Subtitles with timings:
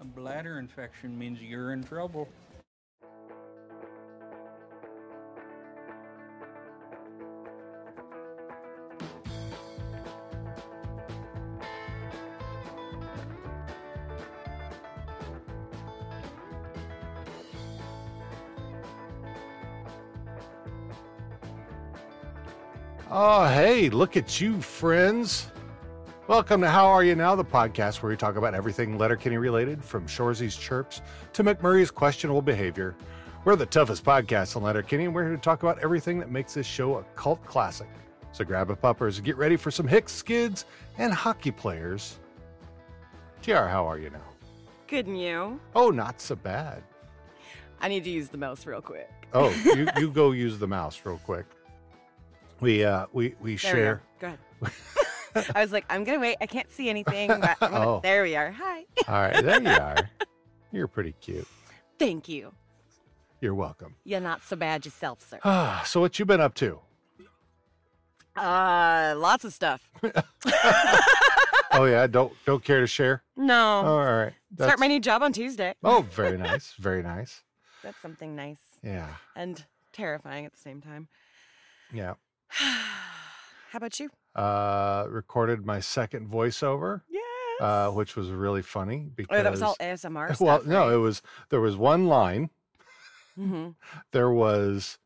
[0.00, 2.28] A bladder infection means you're in trouble.
[23.10, 25.50] Oh, hey, look at you, friends.
[26.28, 29.82] Welcome to How Are You Now, the podcast where we talk about everything Letterkenny related,
[29.82, 31.00] from Shoresy's chirps
[31.32, 32.94] to McMurray's questionable behavior.
[33.46, 36.52] We're the toughest podcast on Letterkenny, and we're here to talk about everything that makes
[36.52, 37.88] this show a cult classic.
[38.32, 40.66] So grab a puppers and get ready for some Hicks skids
[40.98, 42.18] and hockey players.
[43.40, 44.20] TR, how are you now?
[44.86, 45.58] Good and you?
[45.74, 46.82] Oh, not so bad.
[47.80, 49.08] I need to use the mouse real quick.
[49.32, 51.46] Oh, you, you go use the mouse real quick.
[52.60, 54.02] We uh we we There share.
[54.20, 54.34] we go.
[54.60, 54.72] Go ahead.
[55.54, 56.36] I was like, I'm gonna wait.
[56.40, 57.28] I can't see anything.
[57.28, 58.00] But gonna- Oh.
[58.02, 58.50] There we are.
[58.52, 58.84] Hi.
[59.06, 60.10] All right, there you are.
[60.72, 61.46] You're pretty cute.
[61.98, 62.52] Thank you.
[63.40, 63.94] You're welcome.
[64.04, 65.38] You're not so bad yourself, sir.
[65.44, 66.80] Ah, so what you been up to?
[68.36, 69.88] Uh, lots of stuff.
[71.70, 73.22] Oh yeah, don't don't care to share.
[73.36, 73.82] No.
[73.84, 74.32] Oh, all right.
[74.54, 75.74] Start my new job on Tuesday.
[75.84, 77.42] Oh, very nice, very nice.
[77.82, 81.08] That's something nice Yeah, and terrifying at the same time.
[81.92, 82.14] yeah.
[82.48, 84.08] How about you?
[84.38, 87.24] Uh, recorded my second voiceover, Yes.
[87.60, 90.40] uh, which was really funny because oh, that was all ASMR stuff.
[90.40, 92.50] well, no, it was there was one line.
[93.34, 93.70] hmm
[94.12, 94.98] There was,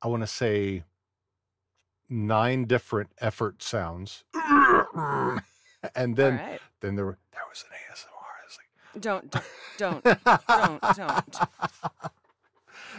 [0.00, 0.84] I want to say,
[2.08, 6.60] nine different effort sounds, and then right.
[6.80, 8.46] then there were, there was an ASMR.
[8.46, 9.02] It's like.
[9.02, 9.30] Don't,
[9.76, 11.38] don't, don't, don't, don't.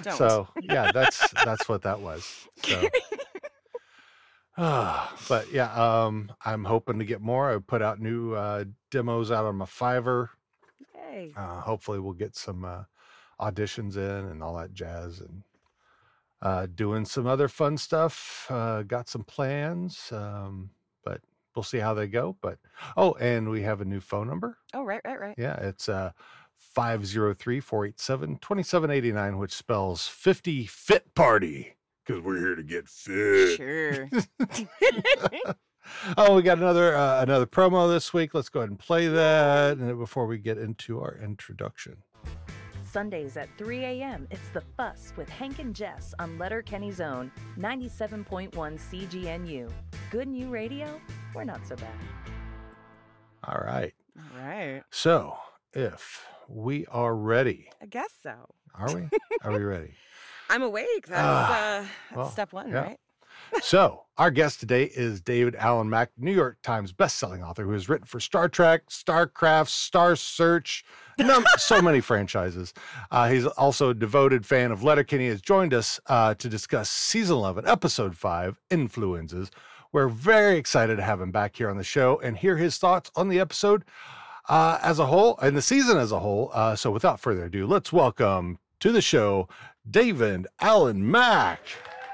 [0.04, 0.18] Don't.
[0.18, 2.48] So yeah, that's that's what that was.
[2.64, 2.90] So,
[5.30, 7.56] but yeah, um, I'm hoping to get more.
[7.56, 10.28] I put out new uh, demos out on my Fiverr.
[10.94, 11.32] Hey.
[11.38, 12.84] Uh, hopefully, we'll get some uh,
[13.40, 15.44] auditions in and all that jazz, and
[16.42, 18.48] uh, doing some other fun stuff.
[18.50, 20.72] Uh, got some plans, um,
[21.06, 21.22] but
[21.56, 22.36] we'll see how they go.
[22.42, 22.60] But
[22.98, 24.58] oh, and we have a new phone number.
[24.74, 25.36] Oh, right, right, right.
[25.38, 26.12] Yeah, it's uh
[26.76, 31.78] 503-487-2789, which spells 50 fit party.
[32.10, 33.58] Because we're here to get fit.
[33.58, 34.10] Sure.
[36.18, 38.34] oh, we got another uh, another promo this week.
[38.34, 41.98] Let's go ahead and play that and before we get into our introduction.
[42.84, 44.28] Sundays at 3 a.m.
[44.32, 49.72] It's The Fuss with Hank and Jess on Letter Letterkenny's own 97.1 CGNU.
[50.10, 51.00] Good new radio?
[51.36, 51.94] We're not so bad.
[53.44, 53.94] All right.
[54.18, 54.82] All right.
[54.90, 55.38] So,
[55.74, 58.34] if we are ready, I guess so.
[58.74, 59.10] are we?
[59.44, 59.94] Are we ready?
[60.50, 61.08] I'm awake.
[61.08, 61.48] That's, Ah,
[61.80, 62.80] uh, that's well, step one, yeah.
[62.82, 63.00] right?
[63.64, 67.90] So, our guest today is David Alan Mack, New York Times bestselling author who has
[67.90, 70.84] written for Star Trek, StarCraft, Star Search,
[71.18, 72.74] num- so many franchises.
[73.10, 75.28] Uh, he's also a devoted fan of Letterkenny.
[75.30, 79.50] Has joined us uh, to discuss season 11, episode 5, Influenzas.
[79.92, 83.10] We're very excited to have him back here on the show and hear his thoughts
[83.16, 83.84] on the episode
[84.48, 86.52] uh, as a whole and the season as a whole.
[86.54, 89.48] Uh, so, without further ado, let's welcome to the show
[89.90, 91.60] David Alan Mack.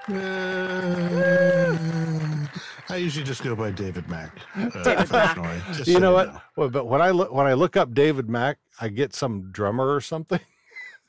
[0.07, 1.77] Uh,
[2.89, 4.31] I usually just go by David Mack.
[4.55, 5.35] Uh, David Mack.
[5.35, 6.41] professionally, you so know what?
[6.55, 9.93] Well, but when I look when I look up David Mack, I get some drummer
[9.93, 10.39] or something.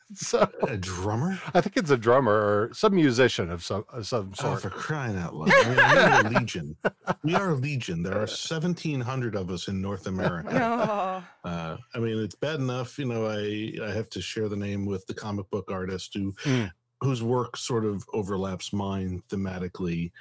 [0.15, 1.39] so A drummer?
[1.55, 4.63] I think it's a drummer or some musician of some of some Oh, sort.
[4.63, 5.51] for crying out loud.
[5.53, 6.77] I mean, we're a legion.
[7.25, 8.03] We are a legion.
[8.03, 11.23] There are 1,700 of us in North America.
[11.45, 14.57] Oh, Uh, I mean, it's bad enough, you know, I, I have to share the
[14.57, 16.71] name with the comic book artist who Mm.
[17.01, 20.13] whose work sort of overlaps mine thematically.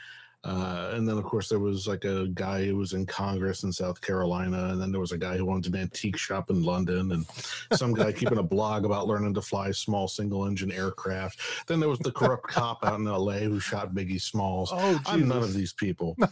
[0.46, 3.74] Uh, and then, of course, there was like a guy who was in Congress in
[3.74, 7.12] South Carolina, and then there was a guy who owned an antique shop in London,
[7.14, 7.26] and
[7.74, 11.40] some guy keeping a blog about learning to fly small single-engine aircraft.
[11.68, 13.40] Then there was the corrupt cop out in L.A.
[13.40, 14.70] who shot Biggie Smalls.
[14.72, 16.16] Oh, I'm none of these people.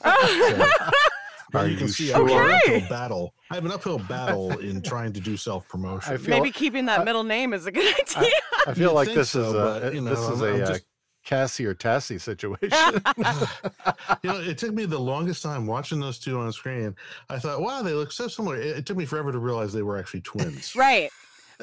[1.52, 3.34] So, Are you can you see I have an uphill battle.
[3.52, 6.12] I have an uphill battle in trying to do self promotion.
[6.12, 8.32] I feel maybe keeping that middle name is a good idea.
[8.66, 10.62] I feel You'd like think this is a but, you know, this is I'm- I'm
[10.62, 10.86] a uh, just-
[11.24, 12.68] Cassie or Tassie situation.
[14.24, 16.96] you know, it took me the longest time watching those two on screen.
[17.30, 18.58] I thought, wow, they look so similar.
[18.58, 20.76] It, it took me forever to realize they were actually twins.
[20.76, 21.10] right.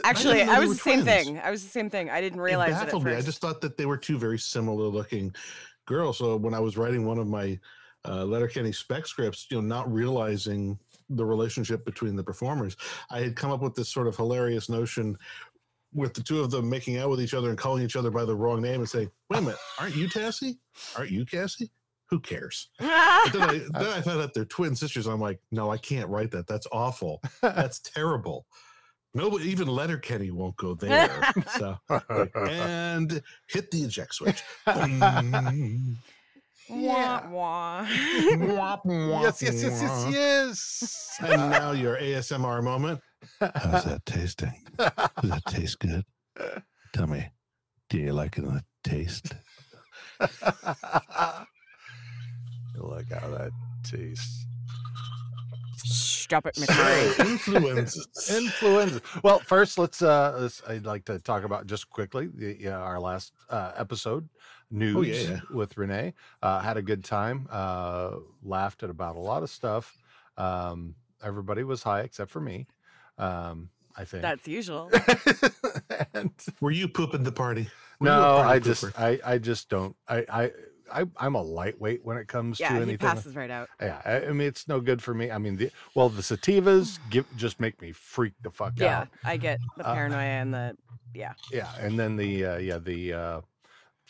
[0.05, 1.39] Actually, didn't I was were the same thing.
[1.41, 2.09] I was the same thing.
[2.09, 3.15] I didn't It realize it at baffled me.
[3.15, 5.35] I just thought that they were two very similar looking
[5.85, 6.19] girls.
[6.19, 7.59] So when I was writing one of my
[8.09, 10.79] uh, Letterkenny spec scripts, you know, not realizing
[11.11, 12.77] the relationship between the performers,
[13.11, 15.17] I had come up with this sort of hilarious notion
[15.93, 18.25] with the two of them making out with each other and calling each other by
[18.25, 20.59] the wrong name and saying, "Wait a minute, aren't you Tassie?
[20.97, 21.71] Aren't you Cassie?
[22.11, 25.07] Who cares?" Then I, then I found out they're twin sisters.
[25.07, 26.47] I'm like, no, I can't write that.
[26.47, 27.21] That's awful.
[27.43, 28.47] That's terrible.
[29.15, 31.33] No, even Letterkenny won't go there.
[31.59, 31.77] so
[32.35, 34.43] and hit the eject switch.
[36.71, 36.85] Boom.
[36.85, 37.87] Wah, wah.
[39.23, 41.19] yes, yes, yes, yes, yes.
[41.21, 43.01] And now your ASMR moment.
[43.41, 44.55] How's that tasting?
[44.79, 44.91] Does
[45.25, 46.05] that taste good?
[46.93, 47.29] Tell me,
[47.89, 49.33] do you like the taste?
[50.21, 50.33] Look
[53.13, 53.51] how that
[53.85, 54.47] tastes.
[55.85, 57.19] Stop it, McMurray.
[57.27, 58.07] Influences.
[58.31, 59.01] Influenza.
[59.25, 60.01] Well, first, let's.
[60.01, 64.29] Uh, let's I'd like to talk about just quickly the yeah, our last uh, episode
[64.71, 65.41] news Oh, yeah, yeah.
[65.51, 66.15] with Renee.
[66.43, 67.49] Uh, had a good time.
[67.51, 69.97] Uh, laughed at about a lot of stuff.
[70.37, 72.67] Um, everybody was high except for me.
[73.19, 74.23] Um, I think.
[74.23, 74.91] That's usual.
[76.15, 76.31] and
[76.61, 77.69] Were you pooping the party?
[77.99, 78.99] Were no, party I just, pooper?
[78.99, 79.95] I, I just don't.
[80.09, 80.51] I, I,
[80.93, 82.89] I, I'm a lightweight when it comes to anything.
[82.89, 83.69] Yeah, he passes right out.
[83.81, 85.31] Yeah, I, I mean it's no good for me.
[85.31, 89.09] I mean, the well, the sativas give just make me freak the fuck Yeah, out.
[89.25, 90.77] Yeah, I get the Uh, paranoia and the
[91.15, 91.35] yeah.
[91.53, 93.41] Yeah, and then the uh, yeah the uh,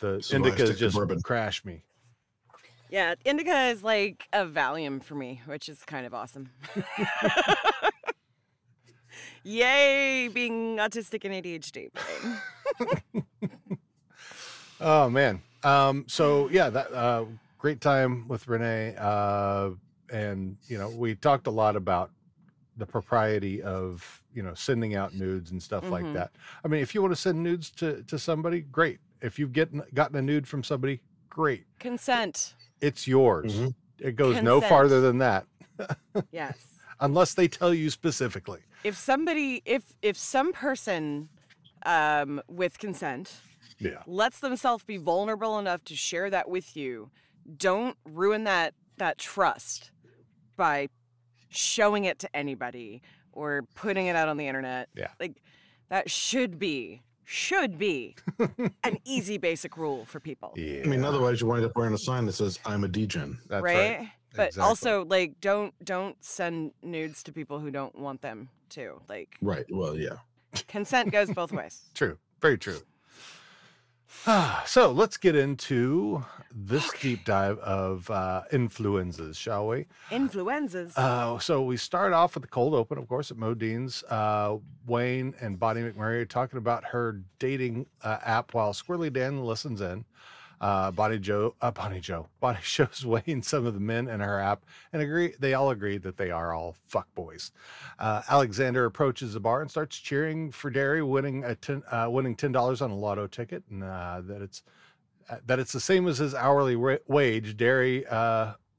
[0.01, 1.21] the So do I indicas stick to just bourbon?
[1.21, 1.83] crash me.
[2.89, 3.15] yeah.
[3.25, 6.49] Indica is like a Valium for me, which is kind of awesome.
[9.43, 11.89] Yay, being autistic and ADHD.
[14.83, 15.43] Oh man.
[15.63, 16.05] Um.
[16.07, 17.25] So yeah, that uh,
[17.59, 18.95] great time with Renee.
[18.97, 19.71] Uh,
[20.11, 22.09] and you know we talked a lot about
[22.77, 26.13] the propriety of you know sending out nudes and stuff like Mhm.
[26.13, 26.31] that.
[26.65, 28.99] I mean, if you want to send nudes to to somebody, great.
[29.21, 31.65] If you've gotten gotten a nude from somebody, great.
[31.79, 32.55] Consent.
[32.81, 33.53] It's yours.
[33.55, 33.75] Mhm.
[33.99, 35.45] It goes no farther than that,
[36.31, 36.57] Yes.
[36.99, 38.61] unless they tell you specifically.
[38.83, 41.29] If somebody, if if some person,
[41.85, 43.31] um, with consent,
[43.77, 44.01] Yeah.
[44.07, 47.11] lets themselves be vulnerable enough to share that with you,
[47.57, 49.91] don't ruin that that trust
[50.57, 50.87] by
[51.49, 53.01] showing it to anybody
[53.31, 54.89] or putting it out on the internet.
[54.95, 55.09] Yeah.
[55.19, 55.41] Like
[55.89, 57.01] that should be
[57.31, 58.13] should be
[58.83, 60.53] an easy basic rule for people.
[60.57, 60.81] Yeah.
[60.83, 63.63] I mean, otherwise you wind up wearing a sign that says "I'm a degen." that's
[63.63, 63.99] right?
[63.99, 64.09] right.
[64.35, 64.67] But Exactly.
[64.67, 69.01] also like don't don't send nudes to people who don't want them to.
[69.07, 69.65] Like Right.
[69.69, 70.17] Well, yeah.
[70.67, 71.83] consent goes both ways.
[71.93, 72.17] True.
[72.41, 72.79] Very true.
[74.65, 76.23] so let's get into
[76.53, 79.85] this deep dive of uh, influenzas, shall we?
[80.11, 80.97] Influenzas.
[80.97, 84.03] Uh, so we start off with the cold open, of course, at Modine's.
[84.03, 89.43] Uh, Wayne and Bonnie McMurray are talking about her dating uh, app while Squirrely Dan
[89.43, 90.05] listens in.
[90.61, 94.39] Uh, Bonnie Joe, uh, Bonnie Joe, Bonnie shows Wayne some of the men in her
[94.39, 94.63] app
[94.93, 95.33] and agree.
[95.39, 97.51] They all agree that they are all fuck boys.
[97.97, 102.35] Uh, Alexander approaches the bar and starts cheering for Dary, winning a ten, uh, winning
[102.35, 104.61] ten dollars on a lotto ticket, and uh, that it's
[105.31, 107.57] uh, that it's the same as his hourly wa- wage.
[107.57, 108.05] Dary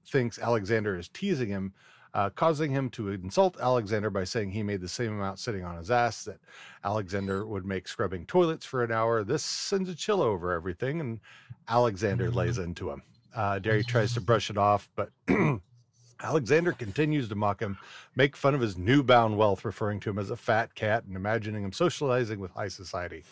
[0.06, 1.72] thinks Alexander is teasing him,
[2.14, 5.76] uh, causing him to insult Alexander by saying he made the same amount sitting on
[5.76, 6.38] his ass that
[6.84, 9.24] Alexander would make scrubbing toilets for an hour.
[9.24, 11.20] This sends a chill over everything, and
[11.68, 13.02] Alexander lays into him.
[13.34, 15.10] Uh, Dary tries to brush it off, but
[16.22, 17.78] Alexander continues to mock him,
[18.14, 21.64] make fun of his newbound wealth, referring to him as a fat cat and imagining
[21.64, 23.24] him socializing with high society.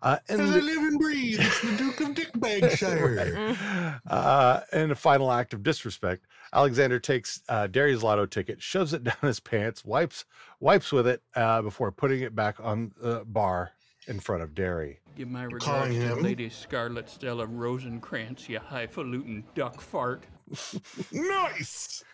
[0.00, 3.98] Uh, and As I the- live and breathe, it's the Duke of Dickbagshire.
[4.06, 9.02] uh, in a final act of disrespect, Alexander takes uh, Dary's lotto ticket, shoves it
[9.04, 10.24] down his pants, wipes
[10.60, 13.72] wipes with it uh, before putting it back on the bar
[14.06, 15.00] in front of Dary.
[15.16, 16.22] Give my regards Calling to him?
[16.22, 20.22] Lady Scarlet Stella Rosencrantz, you highfalutin duck fart.
[21.12, 22.04] nice.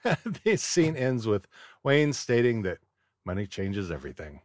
[0.43, 1.47] the scene ends with
[1.83, 2.79] Wayne stating that
[3.25, 4.41] money changes everything.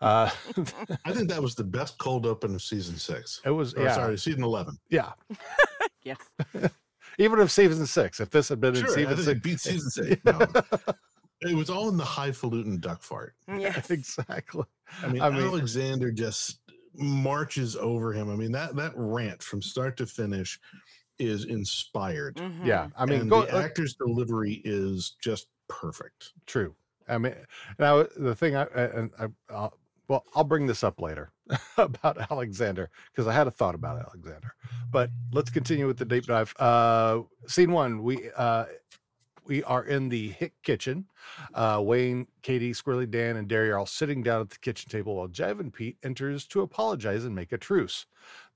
[0.00, 0.30] Uh,
[1.04, 3.40] I think that was the best cold open of season six.
[3.44, 4.78] it was Or, yeah, Sorry, season eleven.
[4.90, 5.12] yeah.
[6.04, 6.18] yes.
[7.18, 9.42] Even if season six, if this had been in Sure, I season think six, it
[9.42, 10.24] beat season six.
[10.24, 10.38] No.
[11.40, 13.34] it was all in the highfalutin duck fart.
[13.48, 13.90] Yes.
[13.90, 14.62] exactly.
[15.02, 16.60] I mean, I mean- Alexander just
[16.94, 18.30] marches over him.
[18.30, 20.60] I mean, that that rant from start to finish
[21.18, 22.36] is inspired.
[22.36, 22.64] Mhm.
[22.64, 26.32] Yeah, I mean, and go, the actor's delivery is just perfect.
[26.46, 26.74] True.
[27.08, 27.34] I mean,
[27.78, 29.76] now the thing I and I, I'll,
[30.08, 31.32] well, I'll bring this up later
[31.76, 34.54] about Alexander because I had a thought about Alexander.
[34.90, 36.54] But let's continue with the deep dive.
[36.58, 38.64] Uh, scene one, we uh,
[39.44, 41.06] we are in the Hick kitchen.
[41.54, 45.16] Uh, Wayne, Katy, Squirrely Dan, and Dary are all sitting down at the kitchen table
[45.16, 48.06] while Jev and Pete enters to apologize and make a truce.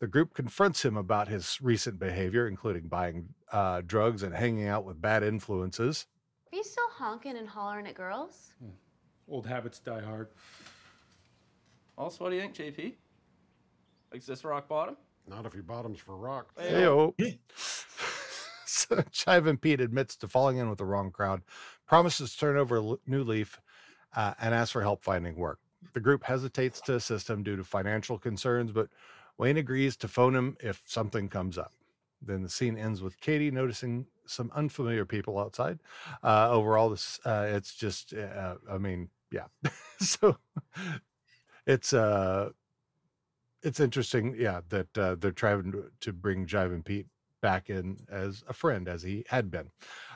[0.01, 4.85] The group confronts him about his recent behavior, including buying uh, drugs and hanging out
[4.85, 6.07] with bad influences.
[6.53, 8.53] Are you still honking and hollering at girls?
[9.29, 10.29] Old habits die hard.
[11.97, 12.95] Also, what do you think, JP?
[14.13, 14.97] Is this rock bottom?
[15.27, 16.55] Not if your bottom's for rock.
[16.61, 17.15] Heyo.
[18.67, 21.43] so Chive and Pete admits to falling in with the wrong crowd,
[21.87, 23.61] promises to turn over a new leaf,
[24.17, 25.59] uh, and asks for help finding work.
[25.95, 28.89] the group hesitates to assist him due to financial concerns, but
[29.39, 31.73] Wayne agrees to phone him if something comes up.
[32.21, 35.81] Then the scene ends with Katy noticing some unfamiliar people outside.
[36.23, 39.47] Uh, overall, this uh, it's just, uh, I mean, yeah.
[40.01, 40.37] so
[41.67, 42.51] it's uh,
[43.63, 47.07] it's interesting, yeah, that uh, they're trying to, bring Jive and Pete
[47.41, 49.71] back in as a friend as he had been.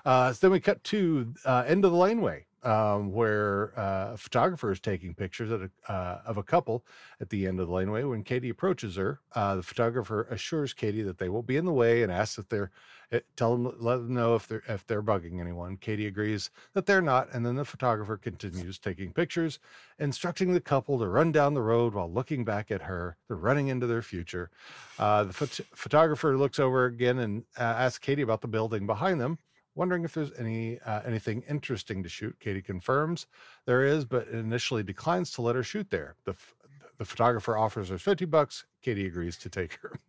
[0.04, 4.16] Uh, so then we cut to uh, end of the laneway um, where uh, a
[4.16, 6.84] photographer is taking pictures a, uh, of a couple
[7.20, 8.02] at the end of the laneway.
[8.04, 11.72] When Katy approaches her, uh, the photographer assures Katy that they won't be in the
[11.72, 12.70] way and asks if they're
[13.12, 15.76] eh, tell them let them know if they're if they're bugging anyone.
[15.76, 19.58] Katy agrees that they're not, and then the photographer continues taking pictures,
[19.98, 23.16] instructing the couple to run down the road while looking back at her.
[23.28, 24.50] They're running into their future.
[24.98, 29.20] Uh, the phot- photographer looks over again and uh, asks Katy about the building behind
[29.20, 29.38] them
[29.76, 32.34] wondering if there's any uh, anything interesting to shoot.
[32.40, 33.26] Katy confirms
[33.66, 36.16] there is, but initially declines to let her shoot there.
[36.24, 36.54] The f-
[36.98, 38.64] the photographer offers her 50 bucks.
[38.82, 39.92] Katy agrees to take her.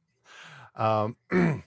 [0.76, 1.16] Um,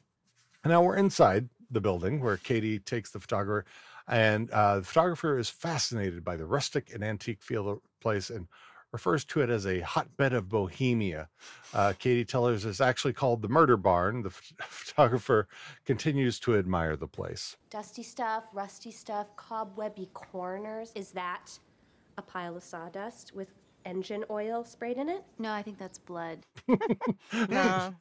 [0.64, 3.66] now we're inside the building where Katy takes the photographer,
[4.07, 8.30] and uh, the photographer is fascinated by the rustic and antique feel of the place
[8.30, 8.47] and
[8.92, 11.28] refers to it as a hotbed of bohemia.
[11.73, 14.23] Uh, Katy Tellers is actually called the Murder Barn.
[14.23, 15.49] The ph- photographer
[15.85, 17.56] continues to admire the place.
[17.70, 20.92] Dusty stuff, rusty stuff, cobwebby corners.
[20.94, 21.59] Is that
[22.18, 23.49] a pile of sawdust with
[23.84, 25.22] engine oil sprayed in it?
[25.38, 26.38] No, I think that's blood.
[27.49, 27.94] No,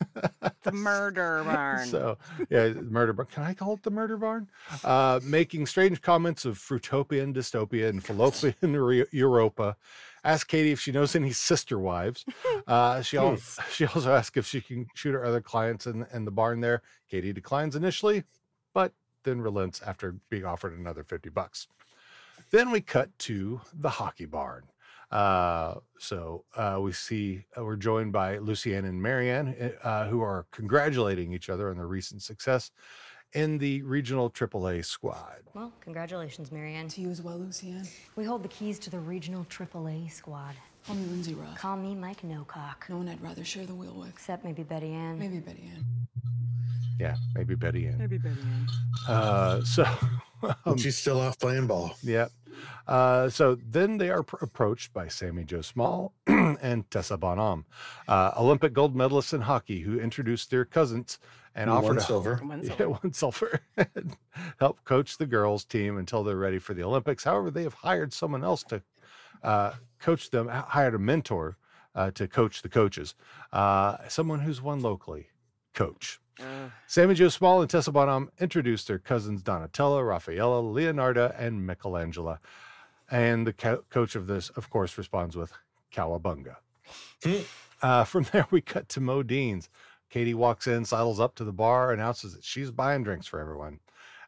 [0.63, 1.87] the murder barn.
[1.87, 2.17] So,
[2.49, 3.27] yeah, murder barn.
[3.31, 4.49] Can I call it the murder barn?
[4.83, 9.75] Uh, making strange comments of fruitopian dystopia and fallopian Re- Europa.
[10.23, 12.25] Ask Katy if she knows any sister wives.
[12.67, 13.37] Uh, she, al-
[13.71, 16.83] she also asks if she can shoot her other clients in, in the barn there.
[17.09, 18.23] Katy declines initially,
[18.75, 18.93] but
[19.23, 21.67] then relents after being offered another 50 bucks.
[22.51, 24.65] Then we cut to the hockey barn.
[25.11, 30.45] Uh, so uh, we see uh, we're joined by Lucy-Anne and Mary-Anne, uh, who are
[30.51, 32.71] congratulating each other on their recent success
[33.33, 35.41] in the regional AAA squad.
[35.53, 36.87] Well, congratulations, Mary-Anne.
[36.89, 37.87] To you as well, Lucy-Anne.
[38.15, 40.55] We hold the keys to the regional AAA squad.
[40.85, 41.57] Call me Lindy Ruff.
[41.57, 42.87] Call me Mike Nocock.
[42.89, 44.09] No one I'd rather share the wheel with.
[44.09, 45.19] Except maybe Betty-Anne.
[45.19, 45.85] Maybe Betty-Anne.
[46.99, 47.97] Yeah, maybe Betty-Anne.
[47.97, 48.67] Maybe Betty-Anne.
[49.07, 49.85] Uh, so
[50.65, 51.95] um, She's still off playing ball.
[52.01, 52.27] Yeah.
[52.87, 57.65] Uh, so then they are pr- approached by Sami Jo Small and Tessa Bonhomme,
[58.07, 61.19] uh, Olympic gold medalists in hockey, who introduced their cousins
[61.55, 62.35] and One offered to silver.
[62.37, 64.15] One yeah, one silver, and
[64.59, 67.23] help coach the girls team until they're ready for the Olympics.
[67.23, 68.81] However, they have hired someone else to
[69.43, 71.57] uh, coach them, hired a mentor
[71.95, 73.15] uh, to coach the coaches,
[73.51, 75.27] uh, someone who's won locally,
[75.73, 76.19] coach.
[76.49, 82.39] Uh, Sami Jo Small and Tessa Bonhomme introduced their cousins Donatella, Raffaella, Leonardo, and Michelangelo.
[83.11, 85.51] And the co- coach of this, of course, responds with
[85.93, 86.55] Cowabunga.
[87.81, 89.69] uh, from there, we cut to Modine's.
[90.09, 93.79] Katie walks in, sidles up to the bar, announces that she's buying drinks for everyone.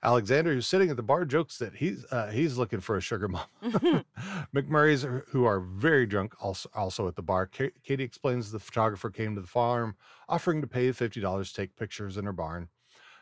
[0.03, 3.27] Alexander, who's sitting at the bar, jokes that he's uh, he's looking for a sugar
[3.27, 3.45] mom.
[4.55, 7.45] McMurray's, who are very drunk, also also at the bar.
[7.45, 9.95] Ka- Katy explains the photographer came to the farm,
[10.27, 12.69] offering to pay fifty dollars to take pictures in her barn.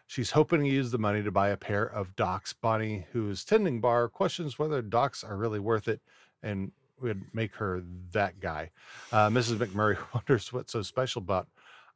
[0.07, 2.53] She's hoping to use the money to buy a pair of Doc's.
[2.53, 6.01] Bonnie, who is tending bar, questions whether Doc's are really worth it,
[6.41, 6.71] and
[7.01, 8.71] would make her that guy.
[9.11, 9.57] Uh, Mrs.
[9.57, 11.47] McMurray wonders what's so special about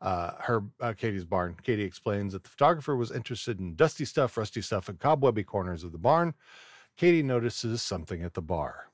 [0.04, 1.56] uh, her uh, Katy's barn.
[1.64, 5.84] Katy explains that the photographer was interested in dusty stuff, rusty stuff, and cobwebby corners
[5.84, 6.34] of the barn.
[6.98, 8.90] Katy notices something at the bar.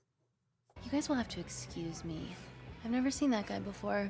[0.86, 2.36] You guys will have to excuse me.
[2.86, 4.10] I've never seen that guy before,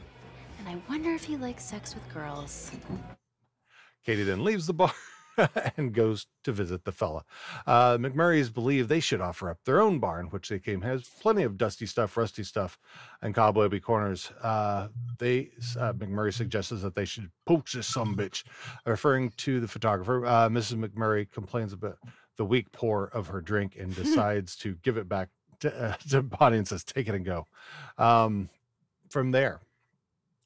[0.59, 2.71] and I wonder if he likes sex with girls.
[4.05, 4.93] Katy then leaves the bar
[5.77, 7.23] and goes to visit the fella.
[7.65, 11.43] Uh, McMurrays believe they should offer up their own barn, which they claim has plenty
[11.43, 12.77] of dusty stuff, rusty stuff,
[13.21, 14.31] and cobwebby corners.
[14.41, 18.43] Uh, they uh, McMurray suggests that they should poach this some bitch,
[18.85, 20.25] referring to the photographer.
[20.25, 20.83] Uh, Mrs.
[20.83, 21.97] McMurray complains about
[22.37, 25.29] the weak pour of her drink and decides to give it back
[25.61, 27.47] to, uh, to Bonnie and says, "Take it and go."
[27.97, 28.49] Um,
[29.09, 29.59] from there,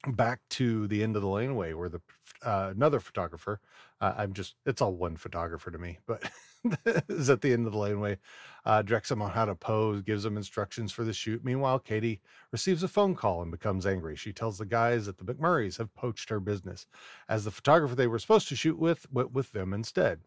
[0.06, 2.00] back to the end of the laneway where the
[2.42, 3.60] uh, another photographer
[4.04, 6.22] uh, i'm just it's all one photographer to me but
[7.08, 8.18] is at the end of the laneway
[8.64, 11.44] uh, directs them on how to pose gives them instructions for the shoot.
[11.44, 12.20] Meanwhile katy
[12.52, 14.16] receives a phone call and becomes angry.
[14.16, 16.86] She tells the guys that the mcmurrays have poached her business
[17.28, 20.20] as the photographer they were supposed to shoot with went with them instead.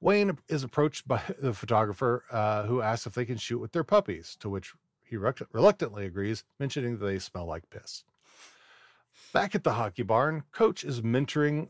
[0.00, 3.84] Wayne is approached by the photographer uh, who asks if they can shoot with their
[3.84, 4.72] puppies to which
[5.04, 8.04] he reluctantly agrees mentioning that they smell like piss
[9.32, 11.68] Back at the hockey barn, coach is mentoring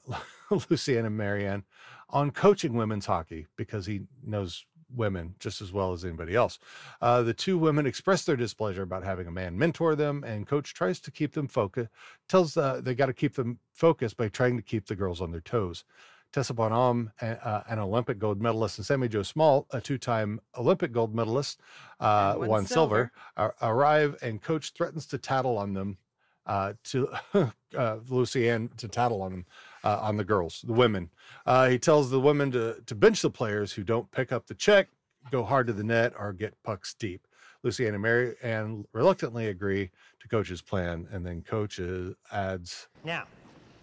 [0.71, 1.63] Lucy-Anne and Mary-Anne
[2.11, 6.59] on coaching women's hockey because he knows women just as well as anybody else.
[7.01, 10.75] Uh, the two women express their displeasure about having a man mentor them, and coach
[10.75, 11.91] tries to keep them focused,
[12.29, 15.31] tells uh, they got to keep them focused by trying to keep the girls on
[15.31, 15.85] their toes.
[16.33, 21.15] Tessa Bonhomme, uh, an Olympic gold medalist, and Sami Jo Small, a two-time Olympic gold
[21.15, 21.61] medalist,
[22.01, 25.99] uh, one won silver, ar- arrive, and coach threatens to tattle on them,
[26.47, 27.09] uh, to
[27.77, 29.47] uh, Lucy-Anne to tattle on them,
[29.85, 31.11] uh, on the girls, the women.
[31.47, 34.55] Uh, he tells the women to to bench the players who don't pick up the
[34.55, 34.89] check,
[35.31, 37.27] go hard to the net, or get pucks deep.
[37.63, 42.89] Lucy-Anne and Mary-Anne reluctantly agree to coach's plan, and then coach uh, adds.
[43.05, 43.25] Now,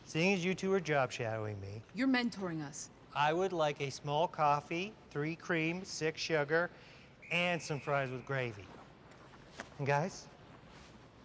[0.06, 2.90] seeing as you two are job shadowing me, You're mentoring us.
[3.16, 6.70] I would like a small coffee, three cream, six sugar,
[7.32, 8.66] and some fries with gravy.
[9.78, 10.28] And guys,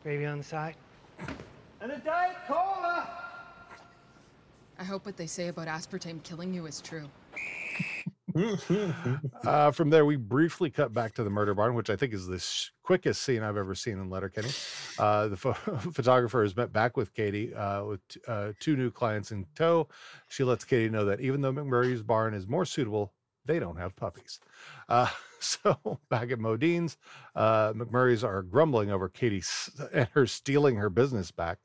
[0.02, 0.76] gravy on the side.
[1.80, 3.08] And a Diet Cola!
[4.78, 7.08] I hope what they say about aspartame killing you is true.
[9.44, 12.26] Uh, from there, we briefly cut back to the murder barn, which I think is
[12.26, 14.48] the sh- quickest scene I've ever seen in Letterkenny.
[14.98, 15.52] Uh, the pho-
[15.92, 19.86] photographer has met back with Katy uh, with t- uh, two new clients in tow.
[20.28, 23.12] She lets Katy know that even though McMurray's barn is more suitable,
[23.46, 24.40] they don't have puppies.
[24.88, 25.08] Uh,
[25.40, 26.96] so back at Modine's,
[27.34, 29.42] uh, McMurray's are grumbling over Katy
[29.92, 31.58] and her stealing her business back.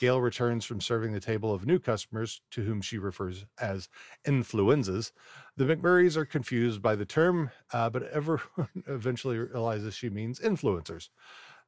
[0.00, 3.88] Gail returns from serving the table of new customers to whom she refers as
[4.26, 5.12] influenzas.
[5.56, 11.08] The McMurrays are confused by the term, uh, but everyone eventually realizes she means influencers.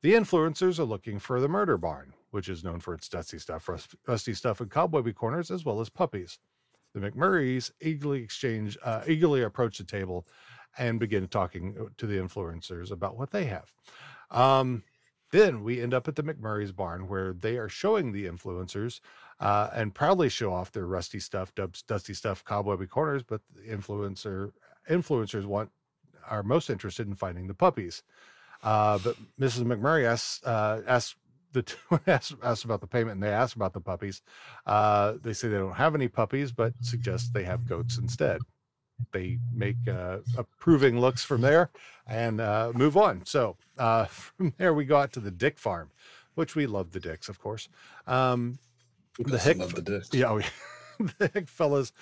[0.02, 3.68] The influencers are looking for the murder barn, which is known for its dusty stuff,
[3.68, 6.38] rust- rusty stuff, and cobwebby corners, as well as puppies.
[6.94, 10.26] The McMurrays eagerly exchange, uh, eagerly approach the table,
[10.78, 13.72] and begin talking uh, to the influencers about what they have.
[14.30, 14.82] Um,
[15.30, 19.00] then we end up at the McMurray's barn where they are showing the influencers
[19.40, 23.22] uh, and proudly show off their rusty stuff, dubs, dusty stuff, cobwebby corners.
[23.22, 24.52] But the influencer
[24.88, 25.70] influencers want
[26.28, 28.02] are most interested in finding the puppies.
[28.62, 29.64] Uh, but Mrs.
[29.64, 31.14] McMurray asks uh, asks
[31.52, 31.76] the two
[32.06, 34.22] asks, asks about the payment and they ask about the puppies.
[34.66, 38.40] Uh, they say they don't have any puppies, but suggest they have goats instead.
[39.12, 41.70] They make uh, approving looks from there
[42.06, 43.24] and uh, move on.
[43.24, 45.90] So uh, from there, we got to the Dyck Farm,
[46.34, 47.68] which we love the Dicks, of course.
[48.06, 48.58] Um,
[49.18, 50.12] the Hick, love the Dicks?
[50.12, 50.44] yeah, we,
[51.18, 51.92] the Hick fellas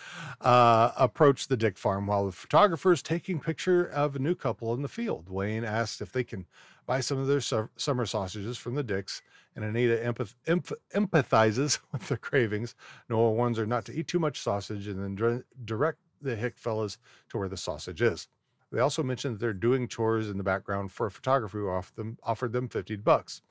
[0.41, 4.73] uh, approach the Dyck Farm while the photographer is taking picture of a new couple
[4.75, 5.29] in the field.
[5.29, 6.47] Wayne asks if they can
[6.87, 9.21] buy some of their su- summer sausages from the Dycks,
[9.55, 12.75] and Anita empath- empathizes with their cravings.
[13.09, 16.59] Noah warns her not to eat too much sausage, and then dire- direct the Hick
[16.59, 16.99] fellas
[17.31, 18.29] to where the sausage is.
[18.73, 21.97] They also mention that they're doing chores in the background for a photographer who offered
[21.97, 23.43] them, offered them 50 bucks.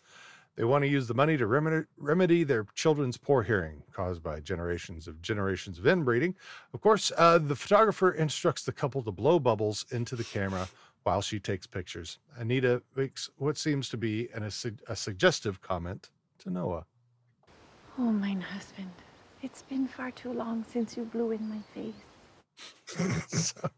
[0.56, 4.40] They want to use the money to remedy, remedy their children's poor hearing caused by
[4.40, 6.34] generations of generations of inbreeding.
[6.74, 10.70] Of course, uh, the photographer instructs the couple to blow bubbles into the camera
[11.06, 12.18] while she takes pictures.
[12.38, 16.86] Anita makes what seems to be an, a, a suggestive comment to Noah.
[18.00, 18.90] Oh, mine husband,
[19.44, 21.94] it's been far too long since you blew in my face.
[23.28, 23.70] So,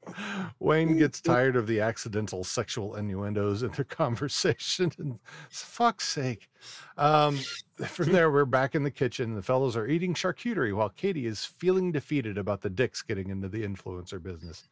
[0.59, 4.91] Wayne gets tired of the accidental sexual innuendos in their conversation.
[4.99, 6.47] And fuck's sake.
[6.95, 7.39] Um,
[7.85, 9.33] from there, we're back in the kitchen.
[9.33, 13.49] The fellows are eating charcuterie while Katy is feeling defeated about the dicks getting into
[13.49, 14.67] the influencer business.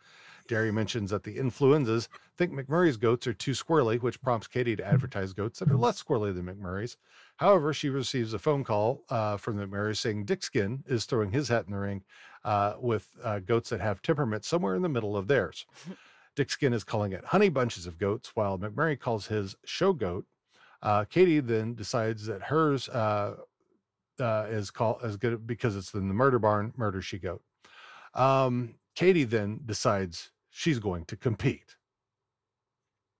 [0.47, 4.85] Dary mentions that the influenzas think McMurray's goats are too squirrely, which prompts Katy to
[4.85, 6.97] advertise goats that are less squirrely than McMurray's.
[7.37, 11.31] However, she receives a phone call uh, from the McMurray saying Dick Skin is throwing
[11.31, 12.03] his hat in the ring
[12.43, 15.65] uh, with uh, goats that have temperament somewhere in the middle of theirs.
[16.35, 20.25] Dick Skin is calling it honey bunches of goats, while McMurray calls his show goat.
[20.81, 23.37] Uh, Katy then decides that hers uh,
[24.19, 27.41] uh, is called as good because it's in the murder barn, murder she goat.
[28.13, 31.75] Um, Katy then decides she's going to compete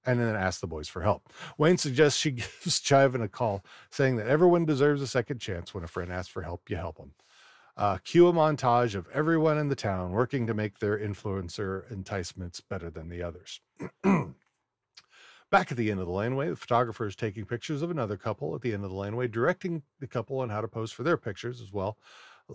[0.05, 1.29] and then ask the boys for help.
[1.57, 5.73] Wayne suggests she gives Chiven a call, saying that everyone deserves a second chance.
[5.73, 7.11] When a friend asks for help, you help them.
[7.75, 12.61] Uh, cue a montage of everyone in the town working to make their influencer enticements
[12.61, 13.59] better than the others.
[15.51, 18.55] Back at the end of the laneway, the photographer is taking pictures of another couple
[18.55, 21.17] at the end of the laneway, directing the couple on how to pose for their
[21.17, 21.97] pictures as well,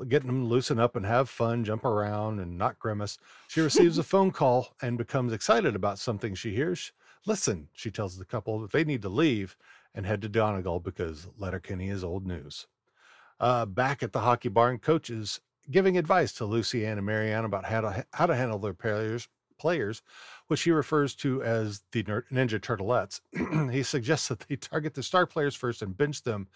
[0.09, 3.18] getting them to loosen up and have fun, jump around, and not grimace.
[3.48, 6.92] She receives a phone call and becomes excited about something she hears.
[7.26, 9.57] Listen, she tells the couple that they need to leave
[9.94, 12.66] and head to Donegal because Letterkenny is old news.
[13.38, 17.64] Uh, back at the hockey barn, coach is giving advice to Lucy-Anne and Mary-Anne about
[17.64, 20.03] how to how to handle their players, players,
[20.46, 23.20] which he refers to as the Ninja Turtleettes.
[23.72, 26.48] he suggests that they target the star players first and bench them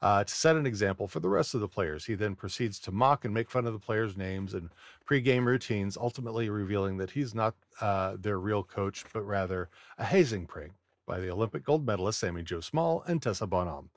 [0.00, 2.04] uh, to set an example for the rest of the players.
[2.04, 4.70] He then proceeds to mock and make fun of the players' names and
[5.08, 10.46] pregame routines, ultimately revealing that he's not uh, their real coach, but rather a hazing
[10.46, 10.72] prank
[11.06, 13.90] by the Olympic gold medalist Sami Jo Small and Tessa Bonhomme.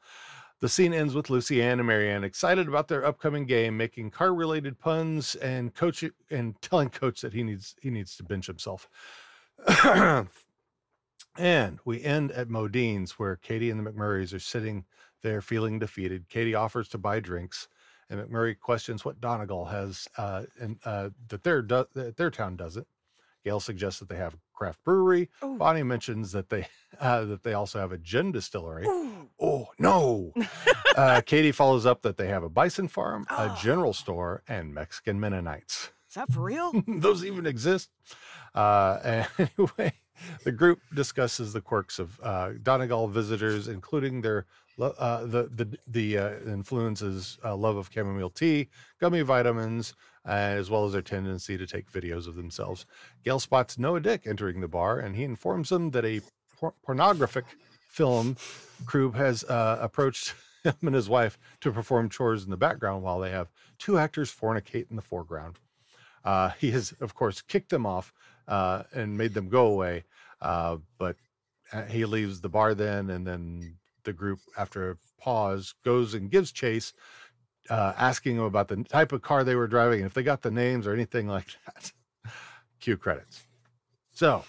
[0.61, 5.33] The scene ends with Lucy-Anne and Mary-Anne excited about their upcoming game, making car-related puns
[5.35, 8.87] and coach and telling coach that he needs he needs to bench himself.
[11.37, 14.85] and we end at Modine's, where Katy and the McMurrays are sitting
[15.21, 16.27] there feeling defeated.
[16.29, 17.67] Katy offers to buy drinks,
[18.09, 22.55] and McMurray questions what Donegal has uh, and uh, that their do- that their town
[22.55, 22.87] doesn't.
[23.43, 25.29] Gail suggests that they have a craft brewery.
[25.43, 25.57] Ooh.
[25.57, 26.67] Bonnie mentions that they
[26.99, 28.85] uh, that they also have a gin distillery.
[29.39, 30.33] Oh no!
[30.95, 35.19] uh, Katy follows up that they have a bison farm, a general store, and Mexican
[35.19, 35.91] Mennonites.
[36.11, 36.73] Is that for real?
[36.87, 37.89] Those even exist.
[38.53, 39.93] Uh, anyway,
[40.43, 44.45] the group discusses the quirks of uh, Donegal visitors, including their
[44.77, 48.67] uh, the the the uh, influences uh, love of chamomile tea,
[48.99, 49.93] gummy vitamins,
[50.27, 52.85] uh, as well as their tendency to take videos of themselves.
[53.23, 56.19] Gail spots Noah Dyck entering the bar, and he informs them that a
[56.59, 57.45] por- pornographic
[57.87, 58.35] film
[58.85, 60.33] crew has uh, approached
[60.65, 63.47] him and his wife to perform chores in the background while they have
[63.79, 65.57] two actors fornicate in the foreground.
[66.23, 68.13] Uh, he has, of course, kicked them off
[68.47, 70.03] uh, and made them go away.
[70.41, 71.15] Uh, but
[71.73, 76.31] uh, he leaves the bar then, and then the group, after a pause, goes and
[76.31, 76.93] gives chase,
[77.69, 80.41] uh, asking them about the type of car they were driving and if they got
[80.41, 81.91] the names or anything like that.
[82.79, 83.43] Cue credits.
[84.13, 84.43] So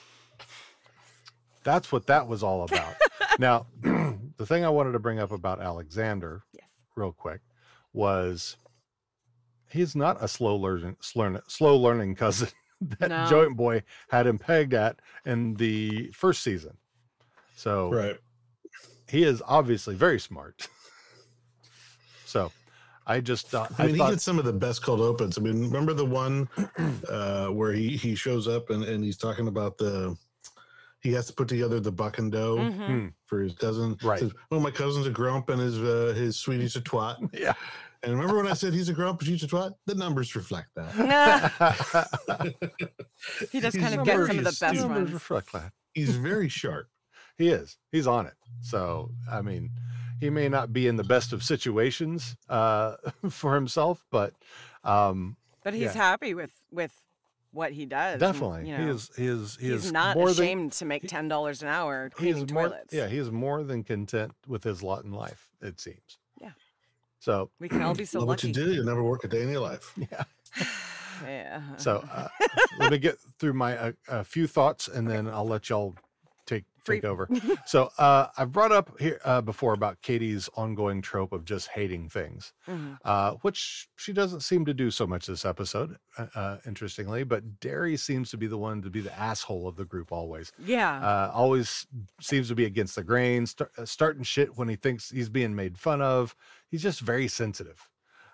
[1.63, 2.95] that's what that was all about.
[3.39, 6.65] now, the thing I wanted to bring up about Alexander, yes.
[6.97, 7.41] real quick,
[7.93, 8.57] was
[9.73, 12.49] he's not a slow learning slow, slow learning cousin
[12.99, 13.27] that No.
[13.27, 16.77] joint boy had him pegged at in the first season.
[17.57, 18.17] So Right.
[19.09, 20.69] he is obviously very smart.
[22.27, 22.51] so
[23.07, 25.37] I just uh, I mean, thought, he gets some of the best cold opens.
[25.37, 26.49] I mean, remember the one
[27.09, 30.17] uh, where he he shows up and, and he's talking about the
[31.01, 32.87] he has to put together the buck and dough Mhm.
[32.87, 33.07] Hmm.
[33.27, 33.97] for his cousin.
[34.05, 34.21] Right.
[34.21, 37.17] Says, oh, my cousin's a grump and his uh, his sweetie's a twat.
[37.33, 37.55] yeah.
[38.05, 39.75] And remember when I said he's a grump and she's a twat?
[39.87, 40.93] The numbers reflect that.
[43.53, 44.89] he does kind of get very some of the best astute.
[44.91, 45.13] ones.
[45.13, 45.73] reflect that.
[45.95, 46.89] He's very sharp.
[47.39, 47.79] He is.
[47.93, 48.35] He's on it.
[48.61, 49.71] So, I mean,
[50.21, 52.97] he may not be in the best of situations uh,
[53.31, 54.35] for himself, but
[54.85, 55.93] um, But he's yeah.
[55.93, 56.93] happy with with
[57.53, 58.15] what he does.
[58.15, 59.11] and, definitely you he is.
[59.17, 59.57] He is.
[59.61, 62.49] He he's is not more ashamed to make ten dollars an hour Than, he cleaning
[62.49, 62.69] is more.
[62.69, 62.93] toilets.
[62.95, 65.49] Yeah, he is more than content with his lot in life.
[65.61, 66.19] It seems.
[67.23, 67.35] Yeah.
[67.35, 68.73] So We can all be so Love what you do.
[68.73, 69.95] You'll never work a day in your life.
[70.11, 70.25] Yeah.
[71.25, 71.63] Yeah.
[71.77, 72.27] So uh,
[72.81, 75.95] let me get through my uh, a few thoughts, and then I'll let y'all
[76.47, 77.29] take take over.
[77.67, 82.09] so uh, I've brought up here uh, before about Katy's ongoing trope of just hating
[82.09, 82.99] things, Mhm.
[83.05, 87.23] uh, which she doesn't seem to do so much this episode, uh, uh, interestingly.
[87.23, 90.51] But Dary seems to be the one to be the asshole of the group always.
[90.59, 90.99] Yeah.
[90.99, 91.87] Uh, always
[92.21, 95.55] seems to be against the grain, start, uh, starting shit when he thinks he's being
[95.55, 96.35] made fun of.
[96.73, 97.89] He's just very sensitive.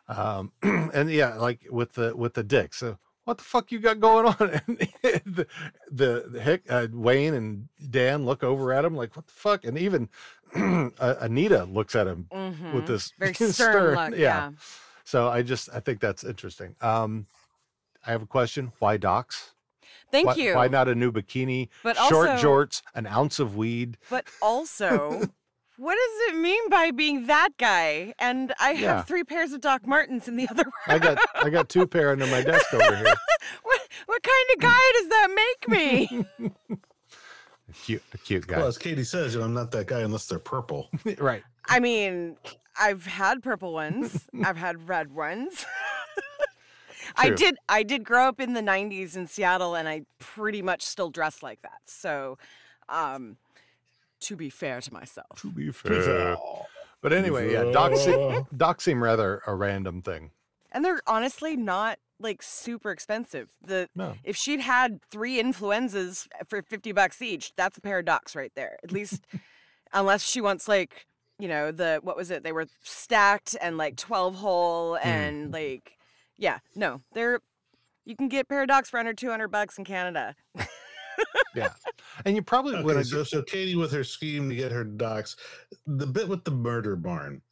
[0.09, 2.73] Um, and yeah, like with the with the dick.
[2.73, 4.61] So what the fuck you got going on?
[5.03, 5.47] And the
[5.91, 9.65] the, the heck, uh, Wayne and Dan look over at him like, what the fuck?
[9.65, 10.09] And even
[10.55, 12.73] uh, Anita looks at him Mhm.
[12.75, 14.53] with this Very stern look, yeah.
[15.05, 16.77] So I just I think that's interesting.
[16.81, 17.27] Um,
[18.07, 18.73] I have a question.
[18.79, 19.53] Why docs?
[20.13, 20.55] Thank why, you.
[20.55, 21.69] Why not a new bikini?
[21.83, 23.99] But short also- jorts, an ounce of weed.
[24.09, 25.29] But also,
[25.79, 28.13] what does it mean by being that guy?
[28.19, 30.73] And I have three pairs of Doc Martens in the other room.
[30.89, 33.15] I got I got two pair under my desk over here.
[33.63, 36.27] what, what kind of guy does that make me?
[37.85, 38.57] Cute, a cute guy.
[38.57, 40.89] Well, as Katy says, you know, I'm not that guy unless they're purple.
[41.19, 41.43] right.
[41.69, 42.37] I mean,
[42.81, 44.27] I've had purple ones.
[44.43, 45.67] I've had red ones.
[47.17, 50.83] I did I did grow up in the 90s in Seattle and I pretty much
[50.83, 51.81] still dress like that.
[51.85, 52.39] So,
[52.89, 53.37] um
[54.21, 55.41] to be fair to myself.
[55.43, 56.37] To be fair.
[57.01, 60.31] But anyway, yeah, docs se- docs seem rather a random thing.
[60.73, 63.49] And they're honestly not like super expensive.
[63.65, 64.17] The No.
[64.25, 68.53] if she'd had three influenzas for 50 bucks each, that's a pair of docs right
[68.57, 68.77] there.
[68.83, 69.23] At least
[69.93, 71.07] unless she wants like,
[71.39, 72.43] you know, the what was it?
[72.43, 75.09] They were stacked and like 12 hole Hmm.
[75.09, 75.93] and like
[76.37, 77.01] yeah, no.
[77.13, 77.41] They're
[78.05, 80.35] you can get pair of docs for under 200 bucks in Canada.
[81.55, 81.71] Yeah.
[82.25, 85.37] And you probably Okay, would so, so Katy with her scheme to get her docs,
[85.87, 87.43] the bit with the murder barn.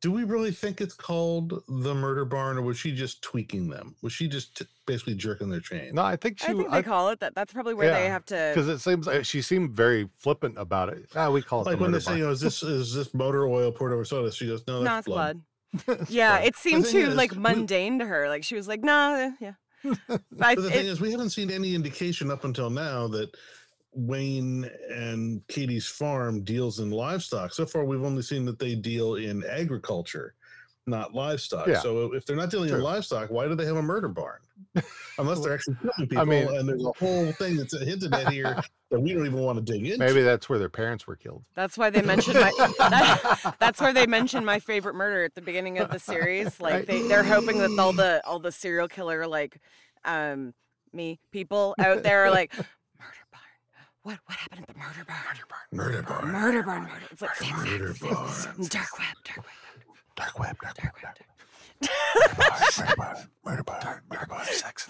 [0.00, 3.96] do we really think it's called the murder barn, or was she just tweaking them?
[4.02, 5.94] Was she just t- basically jerking their chain?
[5.94, 6.46] No, I think she.
[6.46, 7.34] I think they call it that.
[7.34, 8.52] That's probably where they have to.
[8.54, 11.06] Because it seems like she seemed very flippant about it.
[11.16, 12.22] Ah, we call it like the when they say, barn.
[12.22, 14.98] "Oh, is this is this motor oil poured over soda?" She goes, "No, no, that's
[15.06, 15.40] it's blood."
[15.86, 16.06] blood.
[16.10, 18.28] yeah, it seemed too is, like we- mundane to her.
[18.28, 19.54] Like she was like, nah, yeah.
[20.30, 23.30] But the thing is, we haven't seen any indication up until now that
[23.92, 27.52] Wayne and Katy's farm deals in livestock.
[27.54, 30.34] So far, we've only seen that they deal in agriculture,
[30.86, 31.66] not livestock.
[31.66, 31.80] Yeah.
[31.80, 34.40] So if they're not dealing in livestock, why do they have a murder barn?
[35.18, 36.26] Unless they're actually killing people.
[36.26, 38.56] mean- and there's a whole thing that's hinted at here
[38.90, 39.98] that we don't even want to dig into.
[39.98, 41.44] Maybe that's where their parents were killed.
[41.54, 42.52] That's why they mentioned my.
[42.78, 46.58] that- that's where they mentioned my favorite murder at the beginning of the series.
[46.66, 49.58] Like they, they're hoping that all the all the serial killer like,
[50.04, 50.54] um,
[50.92, 53.42] me people out there are like, murder barn.
[54.02, 55.20] What what happened at the murder barn?
[55.72, 56.28] Murder barn.
[56.30, 56.32] Murder barn.
[56.32, 56.82] Murder barn.
[56.84, 56.94] Murder.
[57.10, 58.66] It's like Murder same, same, barn.
[58.68, 59.06] dark web.
[59.24, 59.46] Dark web.
[60.16, 61.26] Dark web, dark web, dark web.
[63.44, 64.00] Murder barn.
[64.10, 64.46] Murder barn.
[64.46, 64.88] Sex.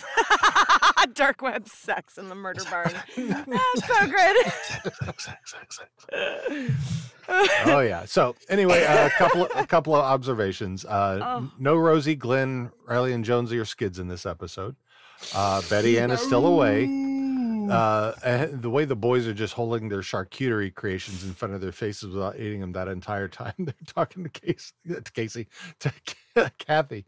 [1.15, 2.93] dark web sex in the murder barn.
[3.17, 4.37] That's so good.
[7.67, 8.05] oh yeah.
[8.05, 10.85] So anyway, a couple a couple of observations.
[10.85, 11.51] Uh, Oh.
[11.59, 14.77] No Rosie, Glenn, Riley, and Jonesy are skids in this episode.
[15.35, 16.85] Uh, Betty-Anne is still away.
[17.70, 21.72] Uh, the way the boys are just holding their charcuterie creations in front of their
[21.72, 25.48] faces without eating them that entire time, they're talking to Casey, to Casey,
[25.81, 25.92] to
[26.59, 27.05] Kathy.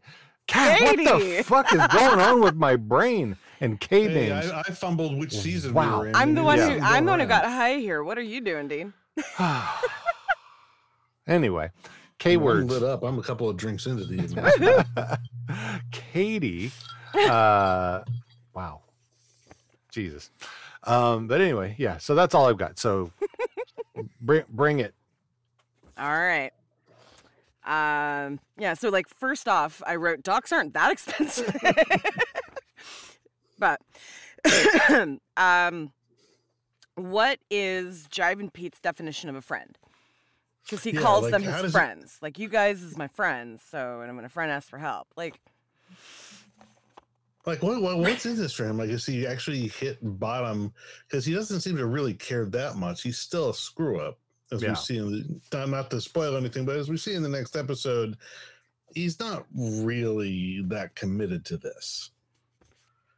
[0.47, 4.49] Kat, what the fuck is going on with my brain and K Hey, names?
[4.49, 5.91] I, I fumbled which season Wow.
[5.91, 6.15] we were in.
[6.15, 8.03] I'm the one was who I'm the one who got high here.
[8.03, 8.93] What are you doing, Dean?
[11.27, 11.69] anyway,
[12.17, 12.67] K I'm words.
[12.69, 13.03] lit up.
[13.03, 14.45] I'm a couple of drinks into the evening.
[15.91, 16.71] Katy,
[17.15, 18.01] uh,
[18.53, 18.81] wow,
[19.99, 20.29] Jesus.
[20.83, 21.97] Um, but anyway, yeah.
[21.97, 22.79] So that's all I've got.
[22.79, 23.11] So
[24.21, 24.93] bring bring it.
[25.97, 26.51] All right.
[27.65, 31.53] Um, yeah, so like first off, I wrote docs aren't that expensive.
[33.59, 33.81] but
[35.37, 35.91] um
[36.95, 39.77] what is Jive and Pete's definition of a friend?
[40.63, 42.17] Because he Yeah, calls like, them his does it- friends.
[42.21, 45.07] Like you guys is my friends, so and when a friend asks for help.
[45.15, 45.39] Like
[47.45, 48.77] Like what, what what's in this for him?
[48.77, 50.73] Like is he actually hit bottom?
[51.07, 53.01] Because he doesn't seem to really care that much.
[53.01, 54.19] He's still a screw up,
[54.51, 54.69] as Yeah.
[54.69, 57.29] we see in the not, not to spoil anything, but as we see in the
[57.29, 58.17] next episode,
[58.93, 62.11] he's not really that committed to this.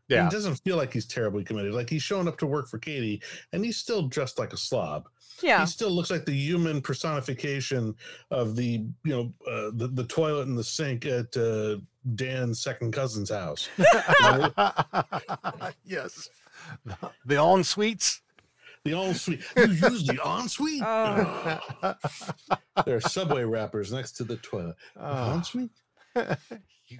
[0.07, 0.25] Yeah.
[0.25, 1.73] He doesn't feel like he's terribly committed.
[1.73, 3.21] Like he's showing up to work for Katy
[3.53, 5.07] and he's still dressed like a slob.
[5.41, 5.61] Yeah.
[5.61, 7.95] He still looks like the human personification
[8.29, 11.77] of the, you know, uh, the, the toilet and the sink at uh,
[12.15, 13.69] Dan's second cousin's house.
[15.85, 16.29] yes.
[16.85, 18.21] The, the ensuites.
[18.85, 19.41] The ensuite.
[19.57, 20.83] You use the ensuite?
[20.85, 21.95] Oh.
[22.85, 24.75] there are subway wrappers next to the toilet.
[24.95, 25.33] Oh.
[25.33, 25.71] Ensuite?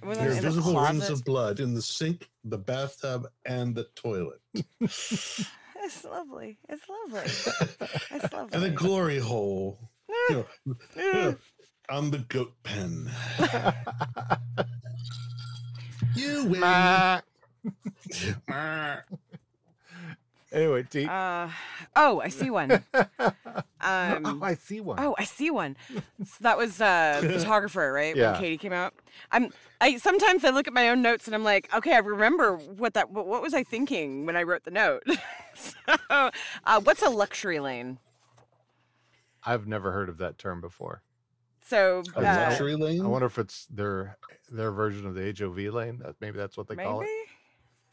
[0.02, 3.74] Was There are in the visible rings of blood in the sink, the bathtub, and
[3.74, 4.40] the toilet.
[5.82, 6.58] It's lovely.
[6.68, 7.22] It's lovely.
[8.10, 8.54] It's lovely.
[8.54, 9.90] and the glory hole.
[10.30, 10.46] You
[10.96, 11.36] know,
[11.88, 13.10] on the goat pen.
[16.14, 16.62] you win.
[20.52, 21.06] anyway, T.
[21.06, 21.48] Uh,
[21.96, 22.84] oh, I see one.
[23.82, 25.00] Um, oh, I see one.
[25.00, 25.76] Oh, I see one.
[26.24, 28.14] So that was uh, photographer, right?
[28.14, 28.32] Yeah.
[28.32, 28.94] When Katy came out.
[29.32, 29.52] I'm.
[29.80, 32.94] I sometimes I look at my own notes and I'm like, okay, I remember what
[32.94, 33.10] that.
[33.10, 35.02] What, what was I thinking when I wrote the note?
[35.54, 35.72] so,
[36.10, 37.98] uh, what's a luxury lane?
[39.44, 41.02] I've never heard of that term before.
[41.64, 44.16] So A uh, luxury I wonder if it's their
[44.50, 46.02] their version of the HOV lane.
[46.20, 47.08] Maybe that's what they call it.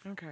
[0.08, 0.32] Okay.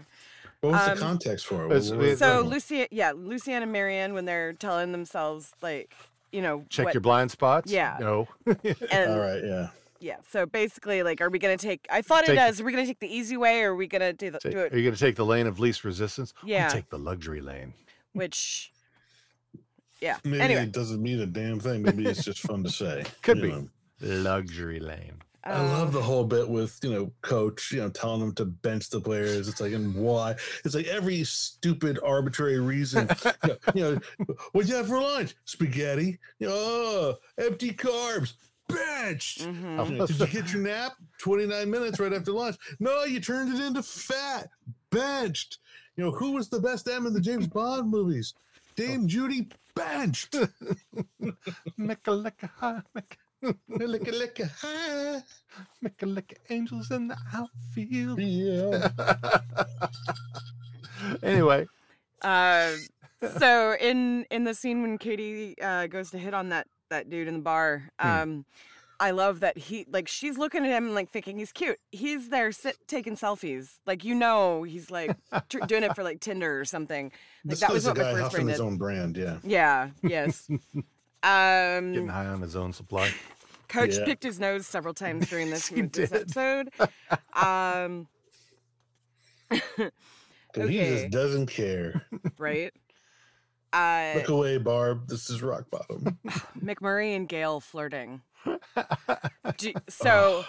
[0.61, 1.67] What was Um, the context for it?
[1.67, 5.93] it's- What- what- So Lucy, yeah, Luciana and Mary-Anne, when they're telling themselves like,
[6.31, 7.71] you know, Check what- your blind spots.
[7.71, 7.97] Yeah.
[7.99, 8.27] No.
[8.91, 9.69] And All right, yeah.
[9.99, 11.85] yeah, so basically, like, are we gonna take?
[11.91, 13.87] I thought Take- it as, are we gonna take the easy way, or are we
[13.87, 14.73] gonna do the, Take- do it?
[14.73, 16.33] Are you going to take the lane of least resistance?
[16.43, 16.69] We Yeah.
[16.69, 17.73] take the luxury lane.
[18.13, 18.71] Which,
[20.01, 20.17] yeah.
[20.23, 21.83] Maybe anyway, it doesn't mean a damn thing.
[21.83, 23.03] Maybe it's just fun to say.
[23.21, 23.49] Could you be.
[23.51, 23.69] know.
[24.01, 25.21] Luxury lane.
[25.47, 28.89] I love the whole bit with you know coach you know telling them to bench
[28.89, 29.47] the players.
[29.47, 30.35] It's like and why?
[30.65, 33.09] It's like every stupid arbitrary reason.
[33.45, 35.35] you, know, you know, what you have for lunch?
[35.45, 36.19] Spaghetti.
[36.39, 38.33] You know, oh, empty carbs.
[38.67, 39.41] Benched.
[39.47, 40.07] Mhm.
[40.07, 40.93] Did you get your nap?
[41.19, 42.57] Twenty nine minutes right after lunch.
[42.81, 44.49] No, you turned it into fat.
[44.91, 45.59] Benched.
[45.95, 48.33] You know who was the best M in the James Bond movies?
[48.75, 50.35] Dame Judi benched.
[51.77, 55.21] Mecca high, mecca, Licka licka hi.
[55.81, 58.19] mecca lecca angels in the outfield.
[58.19, 58.89] Yeah.
[61.23, 61.67] anyway,
[62.21, 62.71] Uh,
[63.39, 67.27] so in in the scene when Katy uh, goes to hit on that that dude
[67.27, 68.07] in the bar, Hmm.
[68.07, 68.45] um,
[68.99, 71.77] I love that he like she's looking at him and like thinking he's cute.
[71.91, 73.73] He's there sit, taking selfies.
[73.85, 75.15] Like you know he's like
[75.49, 77.05] tr- doing it for like Tinder or something.
[77.45, 78.63] Like This that was was the what guy McFirst huffing Brain his did.
[78.65, 79.17] own brand.
[79.17, 79.37] Yeah.
[79.43, 79.89] Yeah.
[80.01, 80.49] Yes.
[81.23, 83.11] Um, Getting high on his own supply.
[83.67, 84.05] Coach Yeah.
[84.05, 86.13] picked his nose several times during this, He this did.
[86.13, 86.69] episode.
[87.33, 88.07] Um,
[90.53, 92.01] 'Cause He just doesn't care.
[92.37, 92.73] right?
[93.73, 95.07] Uh, Look away, Barb.
[95.07, 96.17] This is rock bottom.
[96.59, 98.21] McMurray and Gail flirting.
[99.57, 100.45] Do, so,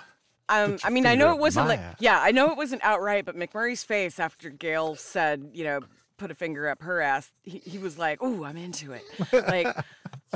[0.48, 1.96] um, I mean, I know it wasn't like, ass.
[1.98, 5.80] yeah, I know it wasn't outright, but McMurray's face after Gail said, you know,
[6.16, 9.02] put a finger up her ass, he, he was like, "Ooh, I'm into it."
[9.32, 9.76] Like,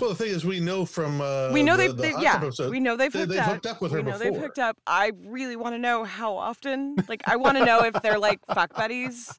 [0.01, 2.33] well, the thing is, we know from uh, we know the, they, the they yeah,
[2.35, 3.47] Tub episode, we know they've they, hooked they've up.
[3.53, 4.33] hooked up with we her know before.
[4.33, 4.77] they've hooked up.
[4.87, 6.97] I really want to know how often.
[7.09, 9.39] Like, I want to know if they're like fuck buddies.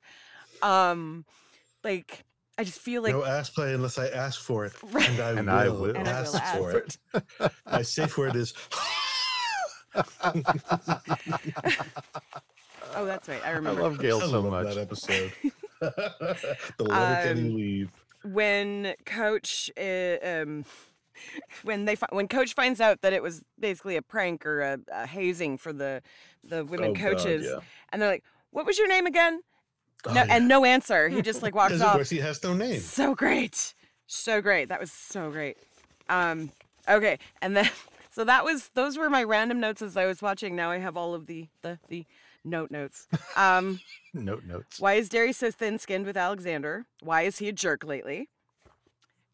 [0.62, 1.26] Um,
[1.84, 2.24] like,
[2.58, 5.10] I just feel like no ass play unless I ask for it, Right.
[5.10, 5.86] and I And will, I will.
[5.98, 6.98] And I will ask ask for it.
[7.72, 8.54] My safe word is.
[12.96, 13.82] oh, that's right, I remember.
[13.82, 13.84] I remember.
[13.84, 14.76] love Gail I so love much.
[14.76, 15.32] that episode.
[15.82, 17.92] the letter can Um, you leave?
[18.24, 20.66] When coach uh, um
[21.64, 24.80] when they fi- when coach finds out that it was basically a prank or a,
[24.92, 26.02] a hazing for the
[26.44, 27.60] the women Oh, God, coaches yeah.
[27.92, 29.42] and they're like what was your name again?
[30.06, 30.36] Oh, no, yeah.
[30.36, 31.08] and no answer.
[31.10, 32.10] He just like walks of off.
[32.10, 32.80] he has no name.
[32.80, 33.74] so great.
[34.06, 34.70] So great.
[34.70, 35.58] That was so great.
[36.10, 36.52] Um
[36.90, 37.18] okay.
[37.42, 37.70] And then
[38.12, 40.56] so that was those were my random notes as i was watching.
[40.56, 42.06] Now i have all of the the the
[42.44, 43.08] note notes.
[43.36, 43.80] Um
[44.14, 44.80] Note notes.
[44.80, 46.86] why is Dary so thin skinned with Alexander?
[47.02, 48.30] Why is he a jerk lately?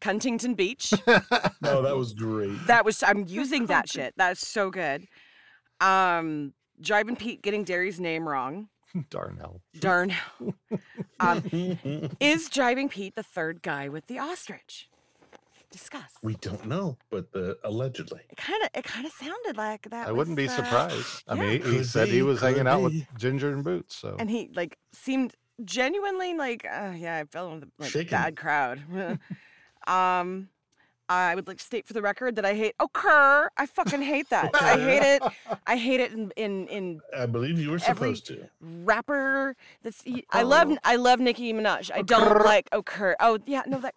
[0.00, 0.92] Cuntington Beach.
[1.60, 2.66] No, that was great.
[2.66, 4.14] that was I'm using that shit.
[4.16, 5.06] That's so good.
[5.80, 8.68] Um Driving Pete getting Dary's name wrong.
[9.10, 9.60] Darnell.
[9.78, 10.14] Darn.
[11.20, 11.44] um,
[12.20, 14.88] is Driving Pete the third guy with the ostrich?
[15.70, 16.10] Discuss.
[16.22, 18.22] we don't know, but the allegedly.
[18.28, 20.08] It kind of it kind of sounded like that.
[20.08, 21.22] I wouldn't be uh, surprised.
[21.28, 21.40] I yeah.
[21.40, 23.06] mean, he, he Could said he was hanging could out with.
[23.16, 23.94] Ginger and Boots.
[23.96, 28.36] So and he like seemed genuinely like uh, yeah i fell in the like, bad
[28.36, 28.80] crowd
[29.86, 30.48] um
[31.10, 33.50] i would like to state for the record that i hate oh Kerr.
[33.56, 35.22] i fucking hate that i hate it
[35.66, 38.46] i hate it in in, in I believe you were supposed to.
[38.84, 43.16] rapper that's I love i love nicki minaj i don't like oh Kerr.
[43.20, 43.94] oh yeah no that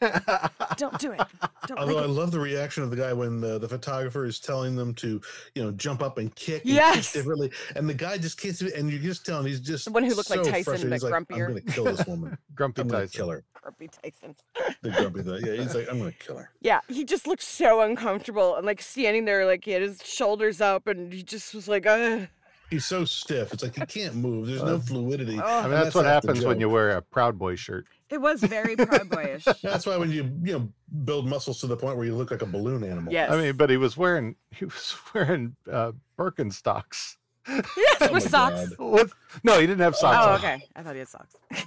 [0.00, 1.20] uh, don't do it
[1.66, 2.08] don't Although make I it.
[2.10, 5.20] love the reaction of the guy when the, the photographer is telling them to,
[5.54, 7.12] you know, jump up and kick, and kick Yes.
[7.12, 9.90] differently, and the guy just can't do it, and you're just telling he's just The
[9.92, 10.90] one who looked like Tyson, frustrated.
[10.90, 11.34] but He's like, grumpier.
[11.48, 12.38] I'm gonna kill this woman.
[12.54, 13.18] Grumpy I'm gonna Tyson.
[13.18, 13.44] kill her.
[13.60, 14.34] Grumpy Tyson.
[14.82, 15.38] The grumpy guy.
[15.50, 16.50] Yeah, he's like, I'm gonna kill her.
[16.60, 20.60] Yeah, he just looked so uncomfortable and like standing there, like he had his shoulders
[20.60, 22.26] up, and he just was like, uh,
[22.70, 23.54] He's so stiff.
[23.54, 24.46] It's like he can't move.
[24.46, 25.40] There's no fluidity.
[25.40, 25.42] Oh.
[25.42, 27.86] I mean, and that's what happens when you wear a Proud Boy shirt.
[28.10, 29.44] it was very Proud Boyish.
[29.62, 30.68] That's why when you you know
[31.04, 33.10] build muscles to the point where you look like a balloon animal.
[33.10, 33.30] Yes.
[33.30, 37.16] I mean, but he was wearing he was wearing uh, Birkenstocks.
[37.48, 37.66] yes,
[38.02, 38.68] Oh with socks.
[38.76, 38.92] God.
[38.92, 39.14] With,
[39.44, 40.18] no, he didn't have socks.
[40.20, 40.62] Oh, on, okay.
[40.76, 41.34] I thought he had socks.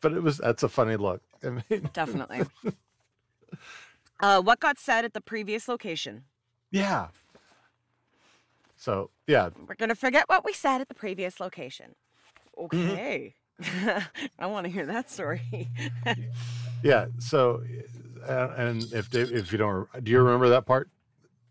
[0.00, 1.22] But it was that's a funny look.
[1.44, 2.42] I mean, Definitely.
[4.20, 6.24] Uh, what got said at the previous location?
[6.70, 7.08] yeah.
[8.76, 11.94] So yeah, We're gonna forget what we said at the previous location.
[12.58, 13.34] Okay.
[14.38, 15.70] I want to hear that story.
[16.82, 17.06] yeah.
[17.18, 17.62] So,
[18.28, 20.90] uh, and if they, if you don't, do you remember that part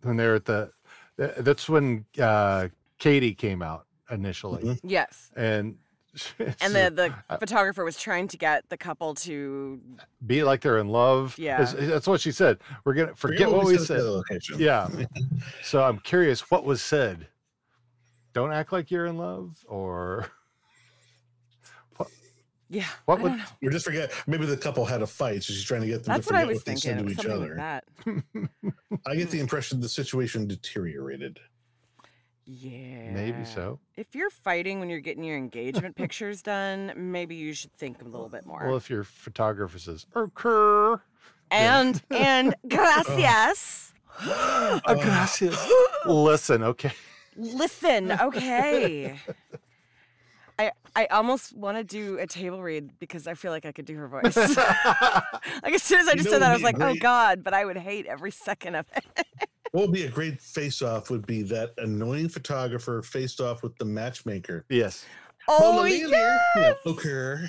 [0.01, 0.71] when they're at the?
[1.17, 2.67] That's when uh,
[2.99, 5.31] Katy came out initially, yes.
[5.35, 5.77] and
[6.61, 9.79] And the the photographer was trying to get the couple to
[10.25, 11.35] be like they're in love.
[11.37, 11.63] Yeah.
[11.63, 12.57] That's- that's what she said.
[12.83, 14.01] We're gonna forget, what, we said.
[14.57, 14.89] Yeah.
[15.63, 17.27] so I'm curious what was said.
[18.33, 20.27] Don't act like you're in love, or
[22.69, 22.85] yeah.
[23.05, 23.43] what I would don't know.
[23.63, 24.11] Or just forget.
[24.27, 26.39] Maybe the couple had a fight, so she's trying to get them That's to what
[26.39, 27.55] I forget was what they said to each something like other.
[27.55, 27.83] that.
[29.05, 31.39] I get the impression the situation deteriorated.
[32.45, 33.11] Yeah.
[33.11, 33.79] maybe so?
[33.95, 38.05] If you're fighting when you're getting your engagement pictures done, maybe you should think a
[38.05, 38.63] little bit more.
[38.65, 40.99] Well, if your photographer says occur,
[41.51, 43.93] and and gracias.
[44.21, 45.57] oh, gracias.
[46.05, 46.91] Listen, okay.
[47.37, 49.17] Listen, okay.
[50.59, 53.85] I I almost want to do a table read because I feel like I could
[53.85, 54.35] do her voice.
[54.35, 56.95] like as soon as I You just know said that, I was like, oh?
[56.99, 59.49] God, but I would hate every second of it.
[59.71, 63.85] What would be a great face-off would be that annoying photographer faced off with the
[63.85, 64.65] matchmaker.
[64.69, 65.05] Yes.
[65.47, 66.73] Oh, Mama yeah!
[66.85, 67.45] Okay.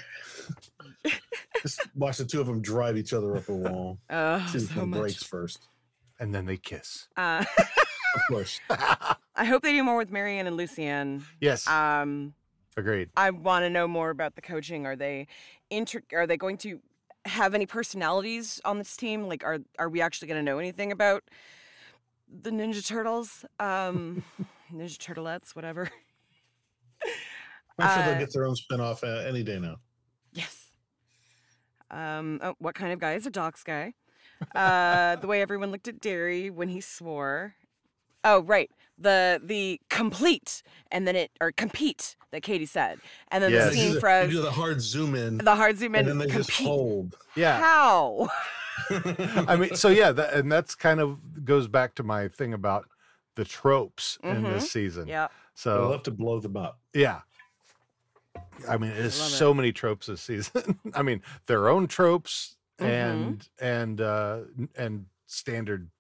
[1.63, 3.99] Just watch the two of them drive each other up a wall.
[4.09, 5.01] Oh, See so much.
[5.01, 5.69] breaks first.
[6.21, 7.09] And then they kiss.
[7.17, 7.45] Uh,
[8.15, 8.61] Of course.
[8.71, 11.25] I hope they do more with Mary-Anne and Lucy-Anne.
[11.41, 11.67] Yes.
[11.67, 12.35] Um,
[12.77, 13.09] Agreed.
[13.17, 14.85] I want to know more about the coaching.
[14.87, 15.27] Are they
[15.71, 16.79] inter- Are they going to
[17.25, 19.29] have any personalities on this team?
[19.29, 21.25] Like, are are we actually going to know anything about
[22.41, 24.23] the Ninja Turtles, um,
[24.73, 25.91] Ninja Turtleettes, whatever.
[27.79, 29.77] I'm sure Uh, they'll get their own spinoff uh, any day now.
[30.33, 30.67] Yes.
[31.91, 33.95] Um, oh, what kind of guy is a docs guy?
[34.55, 37.55] Uh, the way everyone looked at Dary when he swore.
[38.25, 38.71] Oh, right.
[38.99, 42.99] The the complete and then it or compete that Katy said,
[43.31, 45.39] and then the scene do the- do the hard zoom in.
[45.39, 46.09] the hard zoom in.
[46.09, 47.17] and then they just hold.
[47.35, 47.59] Yeah.
[47.61, 48.29] How?
[48.91, 52.89] I mean, so yeah, that, and that's kind of goes back to my thing about
[53.35, 54.53] the tropes in Mhm.
[54.55, 55.07] this season.
[55.09, 55.29] Yeah.
[55.55, 56.79] So I love to blow them up.
[56.95, 57.21] yeah.
[58.69, 60.79] I mean, there's love so many tropes this season.
[60.95, 62.87] I mean, their own tropes Mhm.
[62.87, 64.41] and and uh
[64.77, 65.91] and standard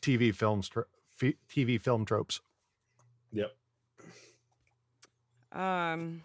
[0.00, 0.84] TV films tro-
[1.48, 2.40] TV film tropes.
[3.32, 3.56] Yep.
[5.52, 6.22] Um,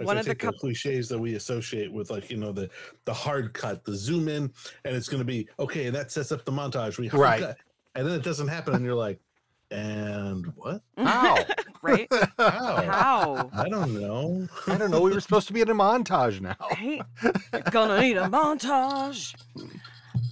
[0.00, 0.58] Like one I of the take couple.
[0.60, 2.68] cliches that we associate with like you know the
[3.04, 4.52] the hard cut, the zoom in,
[4.84, 5.86] and it's going to be okay.
[5.86, 6.98] and That sets up the montage.
[6.98, 7.40] We hard Right.
[7.40, 7.58] cut,
[7.94, 9.20] and then it doesn't happen, and you're like,
[9.70, 10.82] and what?
[10.98, 11.44] How?
[11.82, 12.08] right?
[12.38, 12.82] How?
[12.82, 13.50] How?
[13.52, 14.48] I don't know.
[14.66, 15.00] I don't know.
[15.02, 16.56] We were supposed to be in a montage now.
[16.70, 17.02] Hey,
[17.52, 19.34] you're gonna need a montage.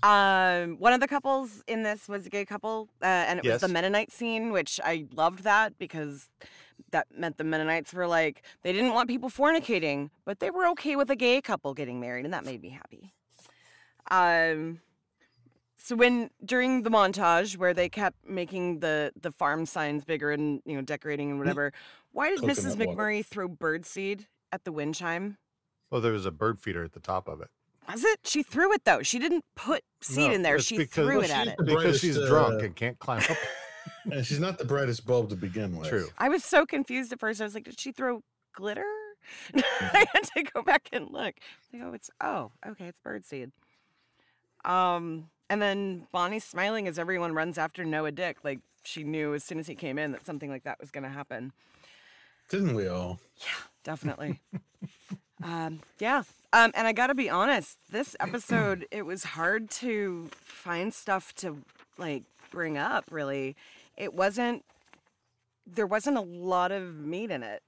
[0.02, 3.60] Um, one of the couples in this was a gay couple, uh, and it was
[3.62, 6.28] the Mennonite scene, which I loved that because
[6.90, 10.96] that meant the Mennonites were like they didn't want people fornicating, but they were okay
[10.96, 13.12] with a gay couple getting married, and that made me happy.
[14.10, 14.80] Um,
[15.76, 20.60] so when during the montage where they kept making the the farm signs bigger and
[20.64, 21.72] you know decorating and whatever,
[22.12, 22.64] why did Mrs.
[22.72, 23.00] Coconut water.
[23.02, 25.38] McMurray throw birdseed at the wind chime?
[25.90, 27.48] Well, there was a bird feeder at the top of it.
[27.90, 28.20] Was it?
[28.24, 29.02] She threw it though.
[29.02, 30.58] She didn't put seed No, in there.
[30.58, 31.56] She because- threw well, it at it.
[31.58, 33.36] Because brightest, she's drunk uh, and can't climb up.
[34.10, 35.88] and she's not the brightest bulb to begin with.
[35.88, 36.08] True.
[36.18, 37.40] I was so confused at first.
[37.40, 38.22] I was like, did she throw
[38.54, 38.84] glitter?
[39.54, 41.34] I had to go back and look.
[41.72, 43.50] Like, oh, it's oh, okay, it's birdseed.
[44.64, 49.44] Um, and then Bonnie smiling as everyone runs after Noah Dyck, like she knew as
[49.44, 51.52] soon as he came in that something like that was going to happen.
[52.50, 53.18] Didn't we all?
[53.38, 54.40] Yeah, definitely.
[55.44, 56.22] um, yeah.
[56.52, 61.34] Um, and I got to be honest, this episode, it was hard to find stuff
[61.36, 61.58] to
[61.98, 63.54] like bring up, really.
[63.98, 64.64] It wasn't,
[65.66, 67.62] there wasn't a lot of meat in it.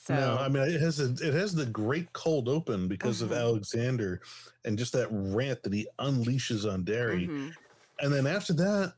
[0.00, 3.24] So, No, I mean it has a, it has the great cold open because Mhm.
[3.26, 4.20] of Alexander
[4.64, 7.26] and just that rant that he unleashes on Dary.
[7.28, 7.52] mhm.
[8.00, 8.94] And then after that,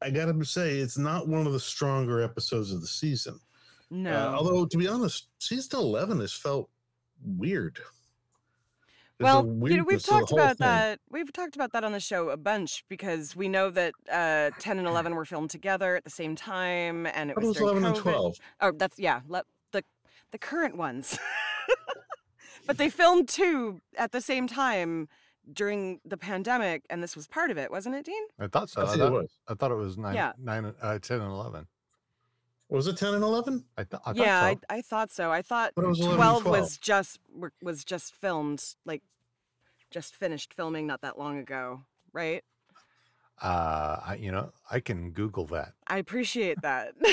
[0.00, 3.34] I gotta say it's not one of the stronger episodes of the season.
[3.90, 4.34] Uh, no.
[4.34, 6.70] although to be honest, season eleven has felt
[7.20, 7.80] weird.
[9.24, 10.66] There's a well, you know, we've weirdness to the talked about thing.
[10.66, 11.00] that.
[11.10, 14.78] We've talked about that on the show a bunch because we know that uh, 10
[14.78, 17.84] and 11 were filmed together at the same time, and it was, was during 11
[17.84, 18.02] and COVID.
[18.02, 18.36] 12?
[18.60, 19.82] Oh, that's yeah, le- the
[20.30, 21.18] the current ones.
[22.66, 25.08] but they filmed two at the same time
[25.52, 28.22] during the pandemic, and this was part of it, wasn't it, Dean?
[28.38, 28.80] I thought so.
[28.80, 29.30] I I think it thought, was.
[29.48, 30.32] I thought it was nine, Yeah.
[30.38, 31.66] nine, uh, 10 and 11.
[32.70, 33.64] Was it ten and eleven?
[33.76, 34.46] I, th- I thought yeah, so.
[34.46, 35.30] I, I thought so.
[35.30, 36.46] I thought was 12 12.
[36.46, 37.20] was just
[37.62, 39.02] was just filmed, like
[39.94, 42.44] just finished filming not that long ago, right?
[43.40, 45.74] Uh, I, you know, I can Google that.
[45.86, 46.94] I appreciate that.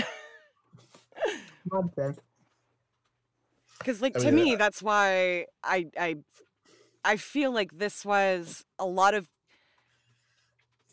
[3.79, 6.17] Because, like, I to mean, me, uh, that's why I, I,
[7.03, 9.27] I feel like this was a lot of.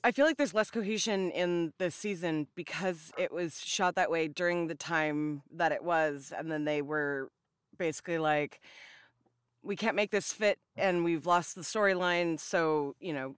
[0.05, 4.28] I feel like there's less cohesion in this season because it was shot that way
[4.28, 7.30] during the time that it was, and then they were
[7.78, 8.61] basically like,
[9.63, 13.37] "We can't make this fit, and we've lost the storyline, so you know,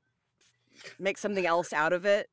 [0.99, 2.29] make something else out of it."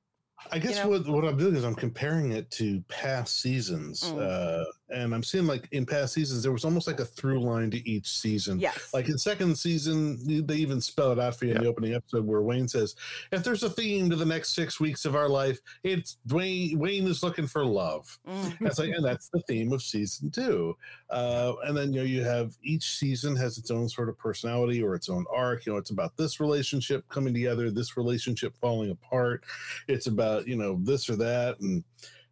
[0.51, 0.89] I guess know?
[0.89, 4.03] what, what I'm doing is I'm comparing it to past seasons.
[4.03, 4.21] Mm.
[4.21, 7.69] Uh, and I'm seeing like in past seasons, there was almost like a through line
[7.71, 8.59] to each season.
[8.59, 8.93] Yes.
[8.93, 12.25] Like in second season, they even spell it out for you in the opening episode
[12.25, 12.95] where Wayne says,
[13.31, 17.07] if there's a theme to the next six weeks of our life, it's Dwayne, Wayne
[17.07, 18.17] is looking for love.
[18.27, 18.57] Mm.
[18.61, 20.77] That's like, and that's the theme of season two.
[21.09, 24.81] Uh, and then you know you have each season has its own sort of personality
[24.81, 25.65] or its own arc.
[25.65, 29.45] You know, it's about this relationship coming together, this relationship falling apart.
[29.87, 31.83] It's about you know this or that, and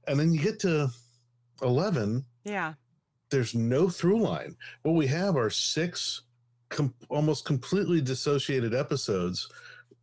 [0.07, 0.89] and then you get to
[1.61, 2.25] eleven.
[2.45, 2.73] Yeah.
[3.29, 4.55] There's no through line.
[4.83, 6.21] What we have are six
[6.69, 9.49] com- almost completely dissociated episodes,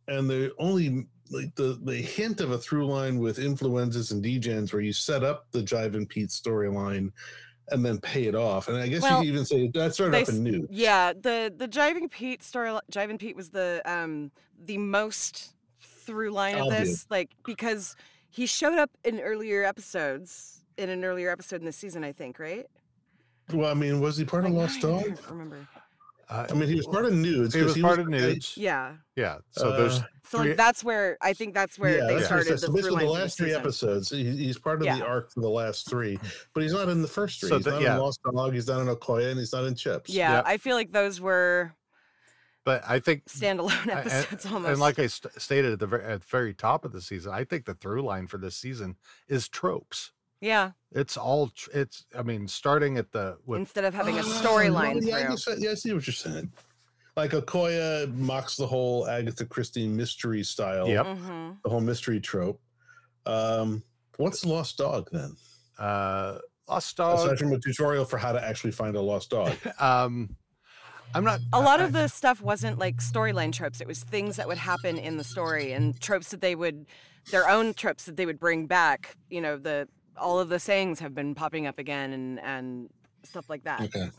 [0.07, 4.73] and the only like the the hint of a through line with influenzas and degens
[4.73, 7.11] where you set up the Jive and Pete storyline
[7.69, 8.67] and then pay it off.
[8.67, 10.67] And I guess Well, you could even say that started They off in new.
[10.69, 12.77] Yeah, the the Jiving Pete story.
[12.91, 14.31] Jiving Pete was the um
[14.61, 17.95] the most through line of this, like because
[18.29, 22.39] he showed up in earlier episodes in an earlier episode in the season, I think,
[22.39, 22.65] right?
[23.53, 25.05] Well, I mean, was he part of Like, Lost I Dog?
[25.05, 25.67] can't remember.
[26.29, 27.53] Uh, I mean, he was part of nudes.
[27.53, 28.55] He 'cause was part the of nudes.
[28.57, 28.93] Yeah.
[29.17, 29.39] Yeah.
[29.51, 32.39] So there's Uh, So like that's where I think that's where yeah, they that's what
[32.39, 32.53] I started said.
[32.55, 33.61] the So through basically, the last three season.
[33.61, 34.97] episodes, he's part of Yeah.
[34.99, 36.17] the arc for the last three,
[36.53, 37.49] but he's not in the first three.
[37.49, 37.95] So he's the- not yeah.
[37.95, 38.53] in Lost Dog.
[38.53, 40.09] He's not in Okoye, and he's not in Chips.
[40.09, 40.43] Yeah, Yep.
[40.47, 41.73] I feel like those were
[42.63, 44.71] but I think standalone and- episodes almost.
[44.71, 47.33] And like I st- stated at the very, at the very top of the season,
[47.33, 48.95] I think the through line for this season
[49.27, 50.13] is tropes.
[50.43, 52.05] Yeah, It's all tr- it's.
[52.17, 55.23] I mean, starting at the with instead of having a Oh, storyline no, yeah, I
[55.29, 56.51] guess yeah, I see what you're saying.
[57.15, 61.05] Like Okoye mocks the whole Agatha Christie mystery style, Yep.
[61.05, 61.57] Mhm.
[61.63, 62.59] the whole mystery trope.
[63.25, 63.83] Um,
[64.17, 65.35] what's Lost Dog then?
[65.79, 67.37] uh Lost Aside Dog.
[67.39, 69.53] from a tutorial for how to actually find a lost dog.
[69.79, 70.35] Um,
[71.15, 71.39] I'm not.
[71.51, 73.79] A lot I- of the stuff wasn't like storyline tropes.
[73.81, 76.85] It was things that would happen in the story and tropes that they would,
[77.31, 79.15] their own tropes that they would bring back.
[79.29, 79.87] You know, the
[80.17, 82.89] all of the sayings have been popping up again and and
[83.23, 83.81] stuff like that.
[83.81, 84.09] Okay.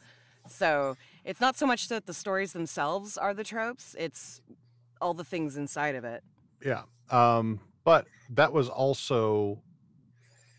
[0.48, 4.40] So it's not so much that the stories themselves are the tropes; it's
[5.00, 6.22] all the things inside of it.
[6.64, 6.82] Yeah.
[7.10, 9.62] Um, but that was also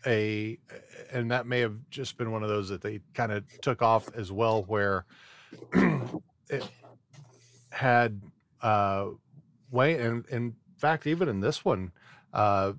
[0.06, 0.58] a,
[1.12, 4.08] and that may have just been one of those that they kind of took off
[4.14, 5.04] as well, where
[6.48, 6.68] it
[7.70, 8.22] had
[8.62, 9.06] uh,
[9.70, 11.92] way, and in fact, even in this one,
[12.32, 12.72] uh,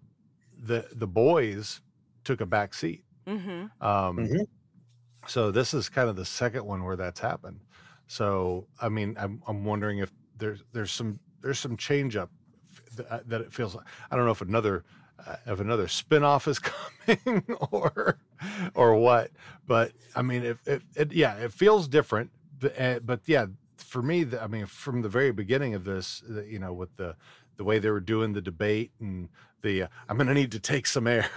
[0.57, 1.81] the the boys
[2.27, 3.03] took a back seat.
[3.25, 3.83] Mm-hmm.
[3.85, 4.47] Um, Mhm.
[5.27, 7.59] So this is kind of the second one where that's happened.
[8.07, 12.29] So I mean, I'm I'm wondering if there's there's some there's some change up
[12.95, 13.85] th- uh, that it feels like.
[14.11, 14.83] I don't know if another
[15.25, 16.59] uh, if another spin-off is
[17.07, 18.19] coming or
[18.75, 19.31] or what,
[19.65, 22.31] but I mean, if it, it yeah, it feels different.
[22.59, 23.47] But, uh, but yeah,
[23.77, 26.95] for me, the, I mean, from the very beginning of this, the, you know, with
[26.97, 27.15] the
[27.57, 29.29] the way they were doing the debate and
[29.61, 31.27] the uh, I'm going to need to take some air,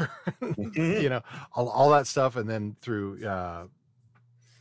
[0.74, 1.22] you know,
[1.54, 3.66] all, all that stuff, and then through uh,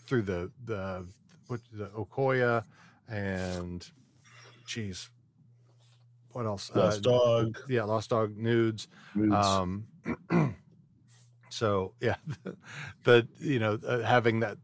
[0.06, 1.06] through the the
[1.48, 2.64] what the Okoya
[3.08, 3.90] and
[4.66, 5.10] geez,
[6.32, 6.72] what else?
[6.74, 7.58] Lost Dog.
[7.68, 8.88] Yeah, Lost Dog nudes.
[9.16, 9.36] Nudes.
[9.36, 9.88] Um,
[11.50, 12.16] so yeah,
[13.04, 14.58] the you know uh, having that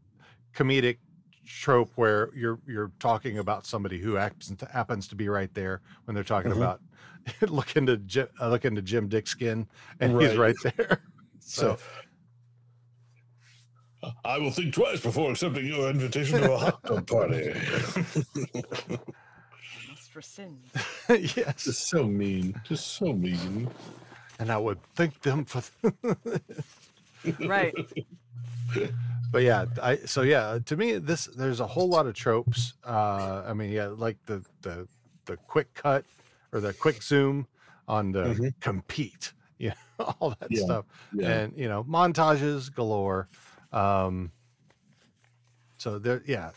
[0.54, 0.98] comedic
[1.44, 5.80] trope where you're you're talking about somebody who happens to, happens to be right there
[6.04, 6.56] when they're talking Mhm.
[6.56, 6.80] about
[7.48, 9.66] look into Jim, uh, look into Jim Dickens
[10.00, 10.54] and he's Right.
[10.64, 11.00] right there.
[11.48, 11.78] So,
[14.24, 17.54] I will think twice before accepting your invitation to a hot dog party.
[19.88, 20.58] Must rescind.
[21.08, 22.60] yes, Just so mean.
[22.64, 23.68] Just so mean.
[24.40, 25.62] and I would thank them for.
[27.46, 27.74] Right.
[29.32, 33.42] but yeah i so yeah to me this there's a whole lot of tropes uh
[33.46, 34.86] i mean yeah like the the
[35.26, 36.04] the quick cut
[36.56, 37.46] or the quick zoom
[37.86, 38.54] on the Mhm.
[38.60, 41.40] compete you know all that Yeah, stuff yeah.
[41.40, 43.28] and you know montages galore
[43.72, 44.32] um
[45.78, 46.50] so there yeah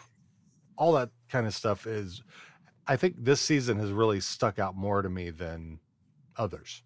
[0.78, 2.24] all that kind of stuff is
[2.88, 5.80] i think this season has really stuck out more to me than
[6.38, 6.84] others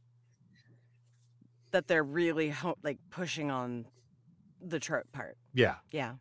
[1.71, 3.85] that they're really ho- like pushing on
[4.61, 5.37] the trope part.
[5.53, 6.15] yeah Yeah.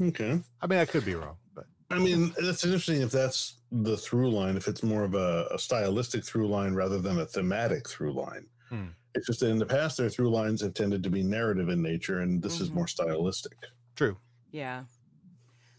[0.00, 0.40] Okay.
[0.60, 4.30] i mean i could be wrong but I mean, that's interesting if that's the through
[4.30, 8.12] line, if it's more of a, a stylistic through line rather than a thematic through
[8.12, 8.46] line.
[8.68, 8.88] Hmm.
[9.14, 11.82] It's just that in the past, their through lines have tended to be narrative in
[11.82, 12.74] nature, and this is Mhm.
[12.74, 13.56] more stylistic.
[13.94, 14.16] true
[14.52, 14.84] Yeah.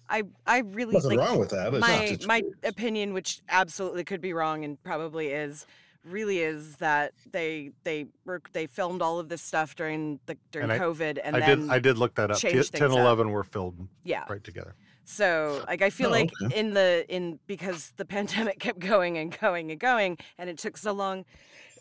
[0.09, 1.73] I I really Nothing like wrong with that.
[1.73, 5.65] It's not my just- my opinion, which absolutely could be wrong and probably is,
[6.03, 10.69] really is that they they were they filmed all of this stuff during the during
[10.69, 12.37] And I- COVID and I then did I did look that up.
[12.37, 12.99] T- changed 10 things up.
[12.99, 14.25] 11 were filmed Yeah.
[14.29, 14.75] right together.
[15.05, 16.59] So like I feel Oh, like okay.
[16.59, 20.77] in the in because the pandemic kept going and going and going and it took
[20.77, 21.25] so long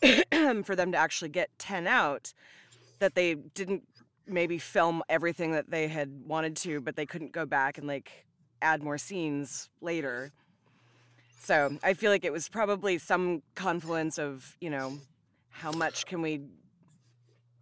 [0.63, 2.33] for them to actually get 10 out
[2.99, 3.83] that they didn't
[4.27, 8.25] maybe film everything that they had wanted to but they couldn't go back and like
[8.61, 10.31] add more scenes later.
[11.39, 14.99] So I feel like it was probably some confluence of, you know,
[15.49, 16.41] how much can we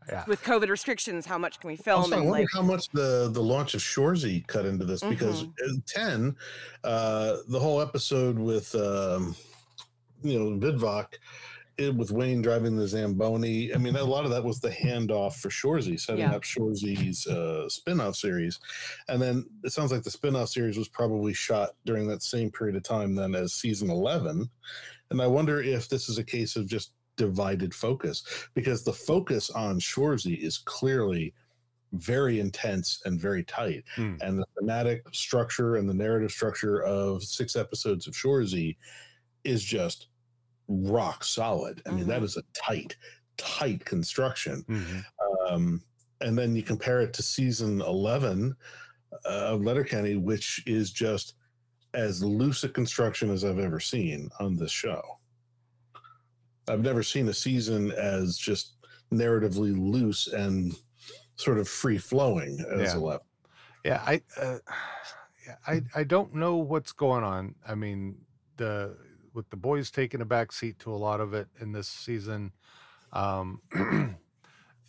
[0.10, 0.24] Yeah.
[0.28, 2.90] with COVID restrictions, how much can we Also, film I and wonder like how much
[2.90, 6.36] the the launch of Shoresy cut into this because in ten,
[6.84, 9.36] uh, the whole episode with um,
[10.24, 11.14] you know Vidvok,
[11.78, 13.74] it, with Wayne driving the Zamboni.
[13.74, 16.36] I mean, a lot of that was the handoff for Shoresy, setting Yeah.
[16.36, 18.60] up Shoresy's uh, spin-off series,
[19.08, 22.76] and then it sounds like the spin-off series was probably shot during that same period
[22.76, 24.50] of time then as season eleven,
[25.12, 29.50] and I wonder if this is a case of just divided focus because the focus
[29.50, 31.34] on Shoresy is clearly
[31.94, 33.84] very intense and very tight.
[33.96, 34.16] Hmm.
[34.22, 38.78] And the thematic structure and the narrative structure of six episodes of Shoresy
[39.44, 40.08] is just
[40.68, 41.82] rock solid.
[41.86, 42.96] I mean, that is a tight,
[43.38, 44.64] tight construction.
[44.70, 45.04] Mhm.
[45.50, 45.82] Um,
[46.22, 48.56] and then you compare it to season 11
[49.26, 51.34] uh, of Letterkenny, which is just
[51.94, 55.02] as loose a construction as I've ever seen on this show.
[56.72, 58.76] I've never seen a season as just
[59.14, 60.74] narratively loose and
[61.36, 63.00] sort of free flowing as Yeah.
[63.00, 63.22] 11.
[63.84, 64.60] Yeah, I, uh,
[65.46, 67.56] yeah, I, I don't know what's going on.
[67.68, 68.16] I mean,
[68.58, 68.96] the
[69.34, 72.52] with the boys taking a back seat to a lot of it in this season.
[73.12, 73.62] Um,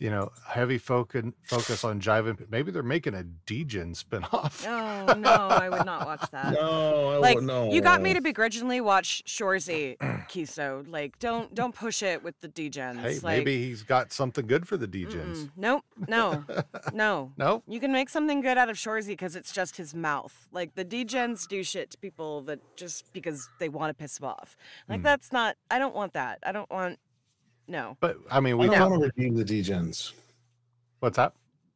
[0.03, 2.37] you know, heavy focus focus on jiving.
[2.51, 4.67] Maybe they're making a Degen spinoff.
[4.67, 6.55] Oh no, I would not watch that.
[6.55, 7.71] No, I like would no.
[7.71, 9.97] you got me to begrudgingly watch Shoresy
[10.29, 10.85] Kiso.
[10.91, 13.01] Like don't don't push it with the degens.
[13.01, 15.37] Hey, like, maybe he's got something good for the Degens.
[15.37, 16.45] mm, nope, no,
[16.93, 17.63] no, No?
[17.69, 20.49] You can make something good out of Shoresy because it's just his mouth.
[20.51, 24.31] Like the degens do shit to people that just because they want to piss them
[24.31, 24.57] off.
[24.89, 25.05] Like Hmm.
[25.05, 25.55] that's not.
[25.71, 26.41] I don't want that.
[26.45, 26.99] I don't want.
[27.69, 27.97] No.
[28.01, 30.13] But I mean, I we don't talk- want to redeem the degens.
[31.01, 31.33] What's that?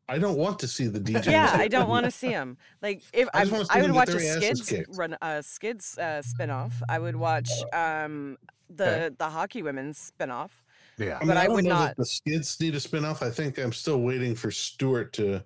[0.08, 1.26] I don't want to see the degens.
[1.26, 2.56] Yeah, I don't want to see him.
[2.80, 4.96] Like if I I, just wanna see I would watch a Skids kicked.
[4.96, 6.72] run a Skids uh, spinoff.
[6.88, 8.36] I would watch um
[8.70, 9.14] the Okay.
[9.18, 10.50] the hockey women's spinoff.
[10.98, 11.96] Yeah, I mean, but I, would know that not.
[11.98, 13.20] The skids need a spinoff.
[13.20, 15.44] I think I'm still waiting for Stewart to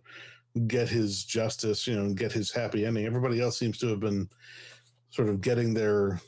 [0.69, 3.05] get his justice, you know, and get his happy ending.
[3.05, 4.29] Everybody else seems to have been
[5.11, 6.21] sort of getting their,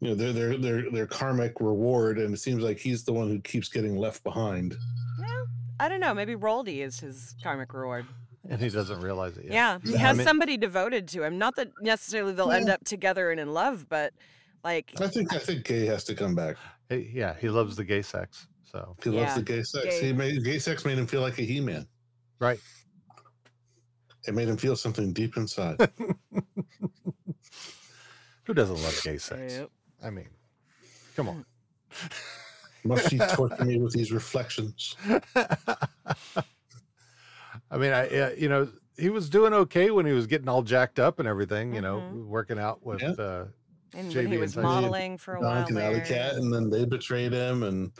[0.00, 3.28] you know, their their their their karmic reward, and it seems like he's the one
[3.28, 4.76] who keeps getting left behind.
[5.18, 5.46] Well,
[5.80, 6.12] I don't know.
[6.14, 8.06] Maybe Roldy is his karmic reward.
[8.50, 9.54] And he doesn't realize it yet.
[9.54, 11.38] Yeah, he I has mean- somebody devoted to him.
[11.38, 14.12] Not that necessarily they'll end up together and in love, but
[14.62, 16.56] like I think I think Gay has to come back.
[16.90, 18.46] Hey, yeah, he loves the gay sex.
[18.64, 19.84] So He loves Yeah, the gay sex.
[19.86, 20.06] gay.
[20.08, 21.86] He made gay sex made him feel like a he man.
[22.38, 22.58] Right.
[24.26, 25.76] It made him feel something deep inside.
[28.44, 29.54] Who doesn't love gay sex?
[29.58, 29.70] Yep.
[30.04, 30.28] I mean,
[31.16, 31.44] come on.
[32.84, 34.94] Must he torture me with these reflections?
[37.70, 40.62] I mean, I yeah, you know he was doing okay when he was getting all
[40.62, 41.74] jacked up and everything.
[41.74, 42.26] You know, Mhm.
[42.26, 43.10] working out with Yeah.
[43.12, 43.46] uh,
[43.94, 44.62] and JB he was Tyson.
[44.62, 45.66] modeling for a while.
[45.66, 46.04] And Alley there.
[46.04, 47.90] Cat, and then they betrayed him, and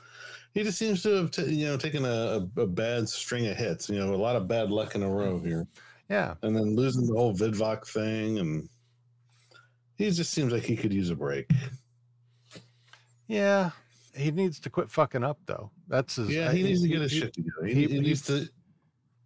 [0.53, 3.57] he just seems to have, ta- you know, taken a, a, a bad string of
[3.57, 3.89] hits.
[3.89, 5.67] You know, a lot of bad luck in a row here,
[6.11, 8.69] yeah, and then losing the whole Vidvoc thing, and
[9.97, 11.49] he just seems like he could use a break.
[13.29, 13.71] Yeah.
[14.17, 15.71] He needs to quit fucking up though.
[15.89, 16.29] That's his.
[16.31, 17.67] Yeah, I- he needs to get his he- shit together.
[17.67, 18.49] He, he- he he- needs to,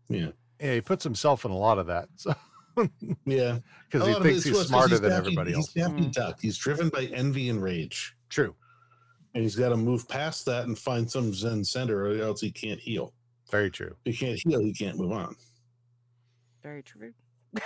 [0.09, 0.29] yeah,
[0.61, 2.09] Yeah, he puts himself in a lot of that.
[2.77, 2.89] So
[3.27, 3.59] yeah,
[3.91, 5.73] because he thinks it is- well, he's smarter than Daffy- everybody else.
[5.73, 6.13] He's Daffy Mhm.
[6.13, 6.39] Duck.
[6.41, 8.55] He's driven by envy and rage, True.
[9.35, 12.53] and he's got to move past that and find some Zen center, or else he
[12.53, 13.13] can't heal.
[13.51, 13.97] Very true.
[14.05, 15.35] He can't heal, he can't move on.
[16.63, 17.13] Very true.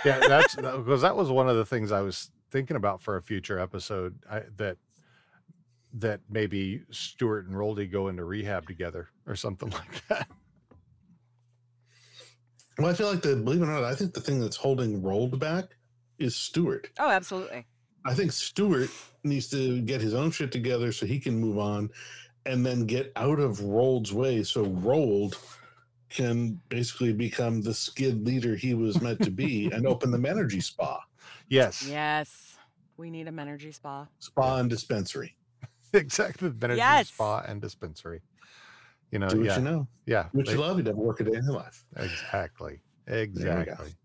[0.03, 3.21] yeah that's because that was one of the things i was thinking about for a
[3.21, 4.77] future episode I, that
[5.93, 10.27] that maybe stuart and roldy go into rehab together or something like that
[12.79, 15.01] Well, I feel like the believe it or not, I think the thing that's holding
[15.01, 15.65] Roald back
[16.17, 16.89] is Stewart.
[16.99, 17.67] Oh, absolutely.
[18.05, 18.89] I think Stewart
[19.23, 21.89] needs to get his own shit together so he can move on
[22.45, 25.35] and then get out of Roald's way so Roald
[26.09, 30.59] can basically become the skid leader he was meant to be and open the energy
[30.59, 30.99] spa.
[31.47, 32.57] yes Yes,
[32.97, 34.07] we need a energy spa.
[34.19, 35.35] Spa and dispensary.
[36.03, 37.07] exactly the energy Yes.
[37.09, 38.21] spa and dispensary
[39.11, 39.87] you know Do what yeah you know.
[40.05, 41.85] yeah What they- you love, you never work a day in your life.
[41.97, 43.95] exactly exactly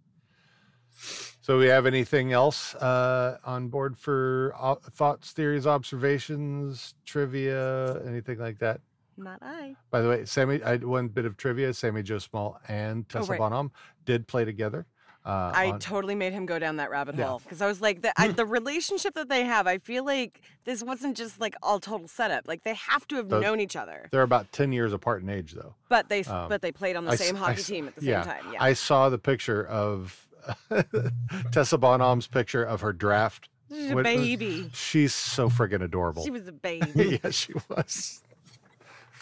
[1.41, 8.39] so we have anything else uh on board for uh, thoughts theories observations trivia anything
[8.39, 8.80] like that
[9.16, 9.74] Not I.
[9.91, 13.32] By the way, Sammy, I one bit of trivia: Sami Jo Small and Oh, Tessa
[13.32, 13.39] right.
[13.39, 13.72] Bonhomme
[14.05, 14.86] did play together.
[15.27, 17.27] Uh, I on- totally made him go down that rabbit Yeah.
[17.27, 20.41] hole because I was like, the, I, the relationship that they have, I feel like
[20.64, 22.49] this wasn't just like all total setup.
[22.49, 25.29] Like they have to have So known each other, they're about ten years apart in
[25.29, 25.75] age, though.
[25.91, 27.89] but they Um, but they played on the I s- same I hockey s- team
[27.89, 28.53] at the yeah, same time.
[28.55, 30.27] Yeah, I saw the picture of
[31.53, 33.49] Tessa Bonhomme's picture of her draft.
[33.71, 34.71] She's a What- baby.
[34.73, 36.25] She's so friggin' adorable.
[36.25, 37.21] She was a baby.
[37.23, 38.23] yeah, she was.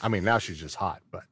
[0.02, 1.24] I mean, now she's just hot, but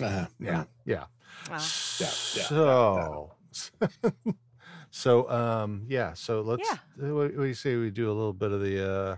[0.00, 0.26] Uh-huh.
[0.38, 1.04] yeah, yeah.
[1.50, 1.56] Wow.
[1.58, 1.58] Yeah,
[1.98, 2.06] yeah,
[2.44, 3.32] So,
[4.90, 6.12] so um, yeah.
[6.14, 6.68] So let's.
[6.68, 6.78] Yeah.
[7.08, 9.16] uh, What, what do you say we do a little bit of the uh,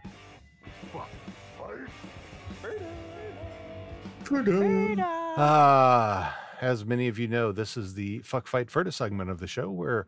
[5.36, 9.46] Ah, as many of you know, this is the fuck fight Ferda segment of the
[9.46, 10.06] show where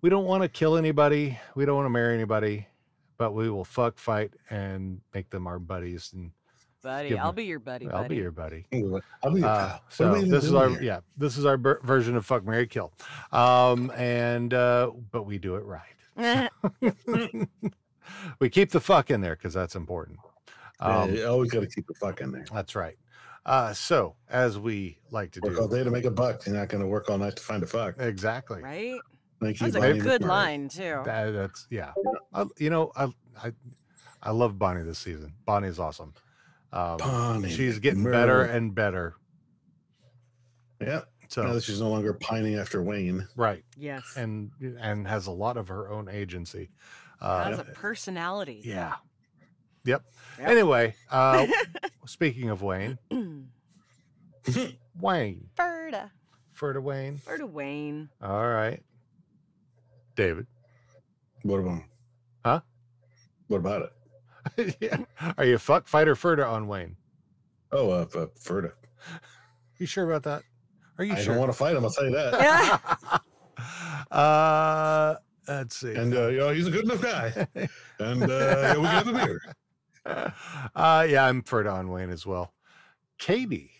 [0.00, 2.68] we don't want to kill anybody, we don't want to marry anybody,
[3.16, 6.12] but we will fuck fight and make them our buddies.
[6.14, 6.30] And
[6.82, 7.86] buddy, give I'll them- be your buddy.
[7.86, 8.08] I'll buddy.
[8.08, 8.66] be your buddy.
[9.22, 10.82] I'll be your Uh, so are we even this is our here?
[10.82, 12.92] yeah, this is our ber- version of fuck Mary Kill,
[13.32, 15.84] um, and uh, but we do it right.
[18.40, 20.18] we keep the fuck in there because that's important.
[20.80, 22.44] Yeah, Um, you always got to keep the fuck in there.
[22.52, 22.96] That's right.
[23.46, 26.46] Uh, so as we like to Work do, all day to make a buck.
[26.46, 27.94] You're not going to work all night to find a fuck.
[27.98, 28.62] exactly.
[28.62, 28.98] right?
[29.40, 31.00] Thank That was a good line too.
[31.04, 31.92] That- that's yeah.
[32.34, 33.04] I, you know, I,
[33.42, 33.52] I
[34.22, 35.32] I love Bonnie this season.
[35.46, 36.12] Bonnie is awesome.
[36.72, 39.14] Um, Bonnie she's getting better and better.
[40.80, 41.02] Yeah.
[41.28, 43.26] So now that she's no longer pining after Wayne.
[43.36, 44.14] right, Yes.
[44.16, 44.50] and
[44.80, 46.70] and has a lot of her own agency.
[47.20, 48.62] Has Uh, a personality.
[48.64, 48.94] yeah.
[49.84, 50.04] Yep.
[50.38, 50.48] Yep.
[50.48, 51.46] Anyway, uh,
[52.06, 52.98] speaking of Wayne,
[55.00, 56.10] Wayne, Ferda.
[56.58, 57.18] Ferda Wayne.
[57.18, 58.08] Ferda Wayne.
[58.22, 58.82] All right,
[60.16, 60.46] David.
[61.42, 61.82] What about?
[62.44, 62.60] Huh?
[63.48, 63.92] What about it?
[64.80, 64.98] yeah.
[65.36, 66.96] Are you fuck fighter Ferda on Wayne?
[67.72, 68.72] Oh, uh, uh Ferda.
[69.78, 70.42] You sure about that?
[70.98, 71.34] Are you I sure?
[71.34, 71.84] don't want to fight him.
[71.84, 73.22] I'll tell you that.
[74.10, 75.14] uh,
[75.46, 75.94] let's see.
[75.94, 77.46] and uh, you know, he's a good enough guy.
[78.00, 79.40] And uh, yeah, we can have a beer.
[80.74, 82.54] Uh, yeah, I'm Ferda on Wayne as well.
[83.18, 83.70] Katy.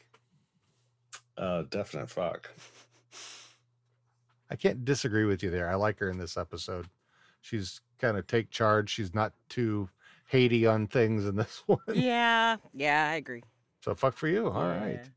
[1.38, 2.50] Uh, definite fuck.
[4.50, 5.70] I can't disagree with you there.
[5.70, 6.86] I like her in this episode.
[7.40, 8.90] She's kind of take charge.
[8.90, 9.88] She's not too
[10.28, 11.78] Haiti on things in this one.
[11.92, 12.56] Yeah.
[12.72, 13.42] Yeah, I agree.
[13.82, 14.46] So fuck for you.
[14.48, 15.00] All right.
[15.02, 15.08] Yeah.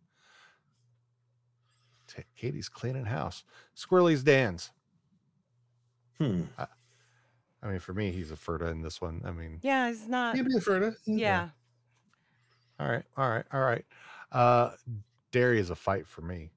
[2.07, 3.43] Ta- Katy's cleaning house.
[3.75, 4.71] Squirrely's Dan's.
[6.17, 6.43] Hmm.
[6.57, 6.65] I,
[7.63, 9.21] I mean, for me, he's a Ferda in this one.
[9.25, 10.35] I mean, Yeah, he's not.
[10.35, 10.95] He'd be a Ferda.
[11.05, 11.49] Yeah.
[12.79, 13.85] all right, all right, all right.
[14.31, 14.71] Uh,
[15.31, 16.51] Dary is a fight for me.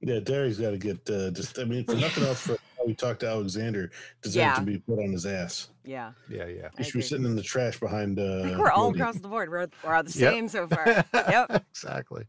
[0.00, 1.58] Yeah, Dary's got to get uh, just.
[1.58, 2.58] I mean, for nothing else, for how
[2.90, 4.54] we talked to Alexander, deserved Yeah.
[4.56, 5.68] to be put on his ass.
[5.84, 6.10] Yeah.
[6.28, 6.46] Yeah, yeah.
[6.46, 7.02] He I should be agree.
[7.02, 8.18] sitting in the trash behind.
[8.18, 9.00] Uh, I think we're all Woody.
[9.00, 9.48] across the board.
[9.48, 10.32] We're, we're all the Yep.
[10.32, 11.04] same so far.
[11.14, 11.64] Yep.
[11.70, 12.24] exactly.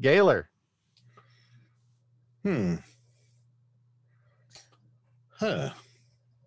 [0.00, 0.48] Gaylor.
[2.42, 2.76] Hmm.
[5.38, 5.70] Huh.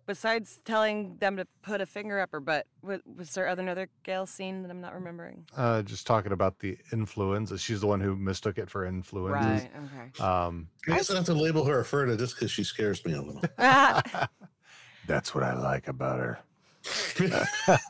[0.06, 3.88] Besides telling them to put a finger up her butt, was, was there other another
[4.02, 5.46] Gail scene that I'm not remembering?
[5.56, 7.56] Uh, just talking about the influenza.
[7.56, 9.48] She's the one who mistook it for influenza.
[9.48, 9.70] Right.
[10.18, 10.22] Okay.
[10.22, 13.14] Um, I guess I have to label her a Ferda just because she scares me
[13.14, 13.42] a little.
[15.06, 16.38] that's what I like about her.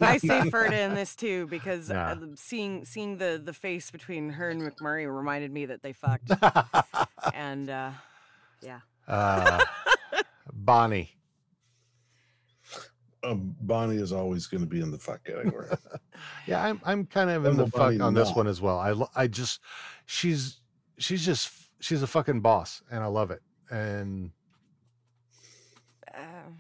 [0.00, 2.12] I say Ferda in this too because Nah.
[2.12, 6.30] uh, seeing seeing the the face between her and McMurray reminded me that they fucked.
[7.34, 7.90] and uh,
[8.62, 8.80] yeah.
[9.08, 9.64] Uh,
[10.52, 11.10] Bonnie.
[13.24, 15.68] Um, Bonnie is always going to be in the fuck category.
[16.46, 18.78] Yeah, I'm I'm kind of in Well, the fuck Bonnie on this one as well.
[18.78, 19.60] I I just
[20.06, 20.60] she's
[20.98, 21.50] she's just
[21.80, 23.42] she's a fucking boss and I love it.
[23.70, 24.30] And
[26.14, 26.58] Um,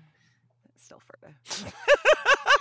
[0.76, 1.32] still Ferda.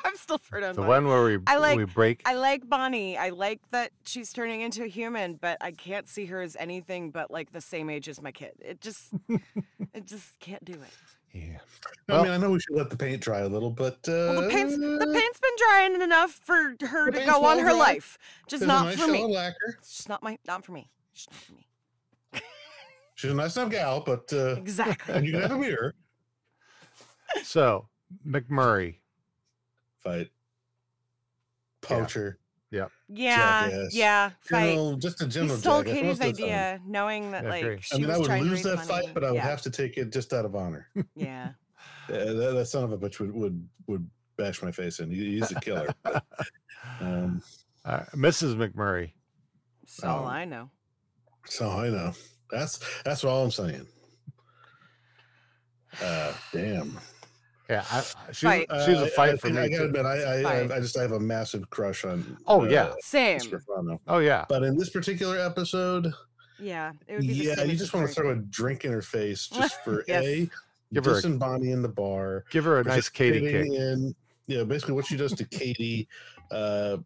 [0.06, 0.70] I'm still Ferda.
[0.70, 0.88] on the Bonnie.
[0.88, 3.18] one where we I like we break I like Bonnie.
[3.18, 7.10] I like that she's turning into a human, but I can't see her as anything
[7.10, 8.52] but like the same age as my kid.
[8.60, 9.12] It just
[9.94, 10.94] it just can't do it.
[11.34, 11.58] Yeah.
[12.10, 14.42] I mean, I know we should let the paint dry a little, but uh, Well,
[14.42, 17.78] the paint's the paint's been drying enough for her to paint's go on her dry.
[17.80, 18.18] life.
[18.48, 19.24] Just There's not nice for me.
[19.24, 19.76] of lacquer.
[19.80, 20.90] It's just not my not for me.
[21.14, 21.68] Just not for me.
[23.16, 25.14] She's a nice enough gal, but uh, Exactly.
[25.16, 25.94] and you can have a beer.
[27.44, 27.88] So
[28.28, 28.98] McMurray.
[30.00, 30.30] Fight.
[31.82, 32.38] Poacher.
[32.74, 32.92] Yep.
[33.10, 33.38] Yeah,
[33.70, 33.94] Jackass.
[33.96, 34.30] yeah.
[34.50, 34.70] Fight.
[34.70, 35.56] General, just a general.
[35.58, 36.50] He general stole jackass Katy's most of the time.
[36.52, 37.78] idea, knowing that I like agree.
[37.82, 38.88] she I mean, was I would trying to lose raise that money.
[38.88, 39.42] fight, but I would yeah.
[39.44, 40.88] have to take it just out of honor.
[41.16, 41.50] Yeah.
[42.10, 45.12] Yeah, that, that son of a bitch would, would would bash my face in.
[45.12, 45.88] He, he's a killer.
[46.04, 46.24] but,
[47.00, 47.42] um,
[47.86, 48.56] Uh, Mrs.
[48.56, 49.12] McMurray.
[49.84, 50.28] That's all Oh.
[50.28, 50.70] I know.
[51.46, 52.12] so I know.
[52.50, 53.86] That's that's all I'm saying.
[56.02, 56.98] Uh, damn.
[57.70, 58.68] Yeah, I, I- she's, Fight.
[58.86, 59.58] she's a Uh, fight I, for I, me.
[59.60, 59.86] I gotta too.
[59.86, 60.72] admit, I I, Fight.
[60.72, 62.38] I I just have a massive crush on.
[62.46, 62.94] Oh, uh, yeah.
[63.02, 63.40] Same.
[63.40, 64.00] Stefano.
[64.08, 64.46] Oh yeah.
[64.50, 66.12] But in this particular episode,
[66.60, 66.92] Yeah.
[67.08, 68.30] It would be yeah, you just want to party.
[68.30, 70.24] throw a drink in her face just for Yes.
[70.26, 70.50] a
[70.94, 72.44] Give her a- dissing Bonnie in the bar.
[72.52, 73.52] Give her a nice Katy kick.
[73.54, 74.16] participating In,
[74.48, 76.08] yeah, basically what she does to Katy,
[76.52, 76.98] uh,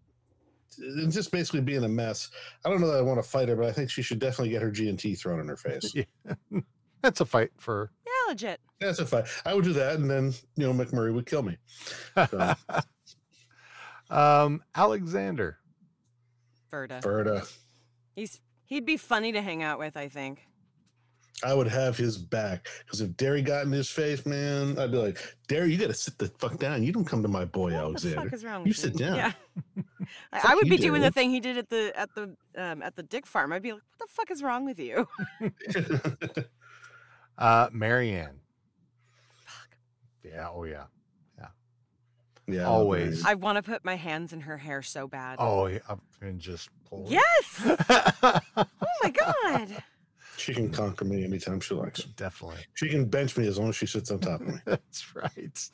[0.79, 2.29] and just basically being a mess.
[2.65, 4.49] I don't know that I want to fight her, but I think she should definitely
[4.49, 5.93] get her G and T thrown in her face.
[6.51, 6.59] Yeah.
[7.01, 8.59] That's a fight for Yeah, legit.
[8.79, 9.25] That's a fight.
[9.45, 11.57] I would do that, and then you know McMurray would kill me.
[12.15, 12.55] So,
[14.09, 15.57] um Alexander.
[16.71, 17.01] Ferda.
[17.01, 17.47] Berta,
[18.15, 20.43] He's he'd be funny to hang out with, I think.
[21.43, 24.97] I would have his back because if Dary got in his face, man, I'd be
[24.97, 26.81] like, Dary, you got to sit the fuck down.
[26.81, 28.21] You don't come to my boy What the Alexander.
[28.23, 29.15] fuck is wrong You with sit down.
[29.17, 29.31] Yeah.
[30.33, 32.95] I- would you, be doing the thing he did at the at the um, at
[32.95, 33.53] the Dyck farm.
[33.53, 35.07] I'd be like, "What the fuck is wrong with you?"
[37.37, 38.39] Uh Mary-Anne.
[40.23, 40.83] Yeah, oh yeah.
[41.39, 41.47] yeah,
[42.47, 42.63] Yeah.
[42.65, 43.25] Always.
[43.25, 45.37] I want to put my hands in her hair so bad.
[45.39, 45.79] Oh yeah.
[45.87, 47.05] up And just pull.
[47.09, 47.61] Yes.
[48.55, 48.65] oh
[49.03, 49.83] my god.
[50.37, 52.03] She can conquer me anytime she likes.
[52.03, 52.61] Definitely.
[52.73, 54.55] She can bench me as long as she sits on top of me.
[54.65, 55.69] That's right.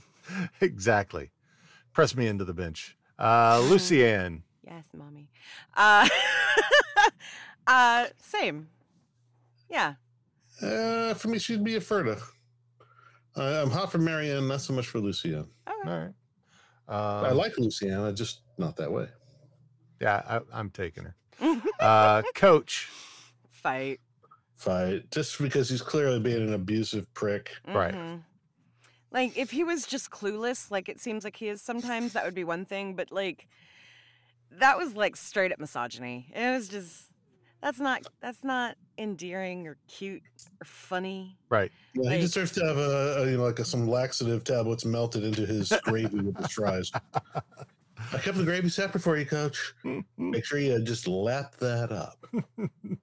[0.62, 1.32] Exactly.
[1.94, 2.96] Press me into the bench.
[3.18, 4.44] Uh Lucy-Anne.
[4.66, 5.30] Yes, mommy.
[5.76, 6.08] Uh,
[7.68, 8.70] uh, same.
[9.70, 9.96] Yeah.
[10.62, 12.22] Uh, for me, she'd be a Ferda.
[13.36, 15.48] I, I'm hot for Mary-Anne, not so much for Lucy-Anne.
[15.68, 16.12] All right.
[16.88, 19.08] I Um, like Lucy-Anne, I just not that way.
[20.00, 21.16] Yeah, I, I'm taking her.
[21.80, 22.90] Uh, coach.
[23.50, 24.00] Fight.
[24.56, 27.56] Fight just because he's clearly being an abusive prick.
[27.68, 28.24] Mhm.
[29.12, 32.34] Like if he was just clueless, like it seems like he is sometimes, that would
[32.36, 32.96] be one thing.
[32.96, 33.48] But like
[34.52, 36.32] that was like straight up misogyny.
[36.36, 37.06] It was just
[37.64, 40.22] that's not that's not endearing or cute
[40.62, 41.36] or funny.
[41.50, 41.72] Right.
[41.96, 44.86] Yeah, he Like- deserves to have a, a you know like a, some laxative tablets
[44.86, 46.92] melted into his gravy with his fries.
[48.14, 49.74] I kept the gravy separate for you, Coach.
[50.18, 52.24] Make sure you just lap that up.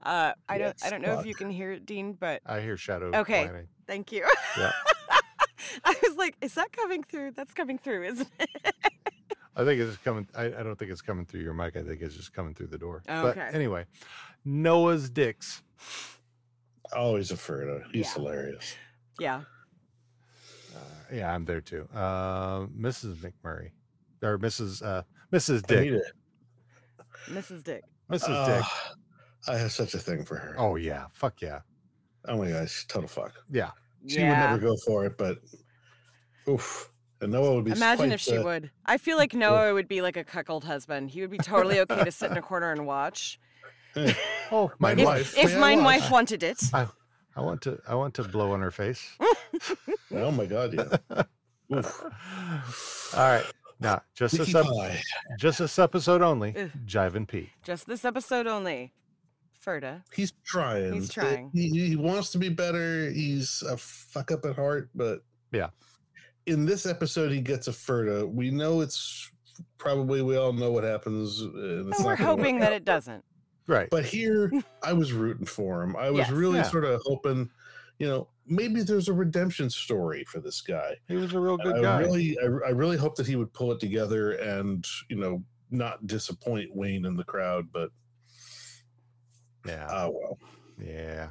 [0.00, 2.60] Uh, I Yeah, don't I don't know if you can hear it, Dean, but I
[2.60, 3.10] hear shadow.
[3.12, 3.44] okay.
[3.46, 3.66] planning.
[3.86, 4.24] Thank you.
[4.56, 4.70] Yeah.
[5.84, 7.32] I was like, is that coming through?
[7.32, 8.74] That's coming through, isn't it?
[9.58, 10.26] I think it's coming.
[10.36, 11.76] I, I don't think it's coming through your mic.
[11.76, 13.02] I think it's just coming through the door.
[13.08, 13.34] Okay.
[13.40, 13.84] But anyway,
[14.44, 15.62] Noah's dicks.
[16.94, 17.82] Always a Ferda.
[17.92, 18.14] He's Yeah.
[18.14, 18.74] hilarious.
[19.18, 19.40] Yeah.
[20.74, 20.80] Uh,
[21.12, 21.88] yeah, I'm there too.
[21.92, 23.16] Uh, Mrs.
[23.16, 23.70] McMurray
[24.22, 24.82] or Mrs.
[24.82, 25.02] Uh,
[25.32, 25.66] Mrs.
[25.66, 25.78] Dyck.
[25.88, 26.02] Anita.
[27.28, 27.64] Mrs.
[27.64, 27.82] Dyck.
[28.10, 28.46] Mrs.
[28.46, 28.62] Dyck.
[28.64, 28.92] Ah,
[29.48, 30.54] I have such a thing for her.
[30.56, 31.60] Oh yeah, fuck yeah,
[32.26, 33.32] Oh my gosh, total fuck.
[33.50, 33.70] yeah.
[34.06, 34.30] She Yeah.
[34.52, 35.38] would never go for it, but
[36.48, 36.90] oof.
[37.20, 38.70] And Noah would be Imagine quite, if she uh, would.
[38.86, 41.10] I feel like Noah would be like a cuckold husband.
[41.10, 43.38] He would be totally okay to sit in a corner and watch.
[43.94, 44.14] Hey,
[44.52, 45.36] Oh, my If, wife.
[45.38, 45.84] if May my watch?
[46.02, 46.62] wife wanted it.
[46.72, 46.86] I,
[47.36, 47.80] I want to.
[47.88, 49.16] I want to blow on her face.
[50.12, 51.22] oh my god, yeah.
[51.76, 52.04] Oof.
[53.14, 53.44] All right.
[53.80, 54.66] Now, just this, ep-
[55.38, 56.54] just this episode only.
[56.56, 56.70] Ugh.
[56.86, 57.50] Jive and Pete.
[57.62, 58.92] Just this episode only.
[59.64, 60.02] Ferda.
[60.14, 60.94] He's trying.
[60.94, 61.50] He's It- trying.
[61.52, 63.10] He, he wants to be better.
[63.10, 65.20] He's a fuck up at heart, but
[65.52, 65.68] Yeah.
[66.48, 68.28] In this episode, he gets a Ferda.
[68.28, 69.30] We know it's
[69.78, 71.42] probably we all know what happens.
[71.42, 73.24] Uh, and, it's And we're hoping that it doesn't.
[73.66, 73.88] Right.
[73.90, 74.50] But here,
[74.82, 75.94] I was rooting for him.
[75.96, 76.30] I was Yes.
[76.30, 76.62] really Yeah.
[76.64, 77.50] sort of hoping,
[77.98, 80.96] you know, maybe there's a redemption story for this guy.
[81.06, 81.98] He was a real good I guy.
[82.00, 86.06] really, I, I really hope that he would pull it together and you know not
[86.06, 87.66] disappoint Wayne in the crowd.
[87.72, 87.90] But
[89.66, 89.86] yeah.
[89.90, 90.38] oh well.
[90.82, 91.28] yeah.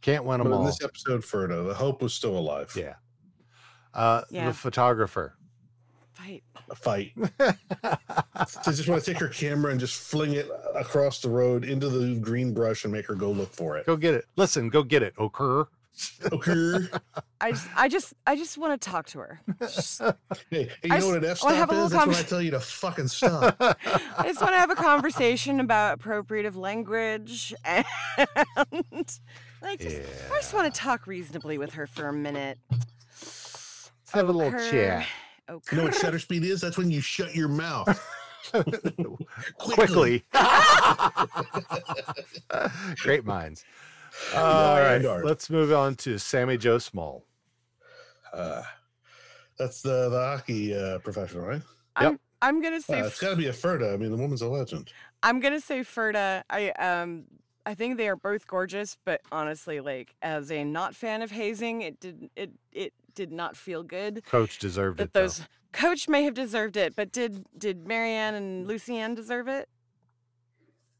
[0.00, 0.64] Can't win But them in all.
[0.64, 2.72] this episode, Ferda, the hope was still alive.
[2.74, 2.94] Yeah.
[3.94, 4.48] Uh, Yeah.
[4.48, 5.34] The photographer.
[6.14, 6.42] Fight.
[6.70, 7.12] A fight.
[7.38, 11.88] to just want to take her camera and just fling it across the road into
[11.88, 13.86] the green brush and make her go look for it.
[13.86, 14.26] Go get it.
[14.36, 15.14] Listen, go get it.
[15.16, 15.66] Okur.
[16.32, 16.86] Okay.
[17.40, 19.40] I just, I just, I just want to talk to her.
[19.60, 20.00] Just-
[20.50, 21.92] Hey, hey, you I know what an F wanna have stop a little is?
[21.92, 23.56] That's when I tell you to fucking stop.
[23.60, 27.84] I just want to have a conversation about appropriative language and
[29.62, 29.96] like, just,
[30.30, 32.58] I just want to talk reasonably with her for a minute.
[34.12, 34.70] Let's have a little Okur.
[34.72, 35.06] chat.
[35.70, 36.60] You know what shutter speed is?
[36.60, 37.88] That's when you shut your mouth.
[39.58, 40.24] Quickly.
[42.96, 43.64] Great minds.
[44.32, 45.04] Yeah, All right.
[45.04, 45.24] and.
[45.24, 47.24] Let's move on to Sami Jo Small.
[48.32, 48.62] Uh,
[49.56, 51.62] that's the the hockey uh, professional, right?
[51.94, 53.94] I'm, I'm gonna say, Uh, it's got to be a Ferda.
[53.94, 54.90] I mean, the woman's a legend.
[55.22, 56.42] I'm gonna say Ferda.
[56.50, 57.26] I um,
[57.64, 61.82] I think they are both gorgeous, but honestly, like as a not fan of hazing,
[61.82, 64.24] it did it it did not feel good.
[64.26, 65.12] Coach deserved that it.
[65.12, 65.20] though.
[65.22, 65.42] those
[65.72, 69.68] coach may have deserved it, but did did Mary-Anne and Lucy-Anne deserve it?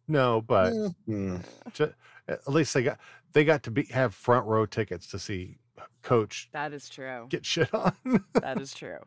[0.09, 0.73] No, but
[1.07, 1.39] Hmm.
[1.73, 1.95] ju-
[2.29, 2.99] at least they got
[3.33, 5.59] they got to be have front row tickets to see
[6.03, 7.27] Coach That is true.
[7.29, 7.93] get shit on.
[8.35, 8.99] that is true.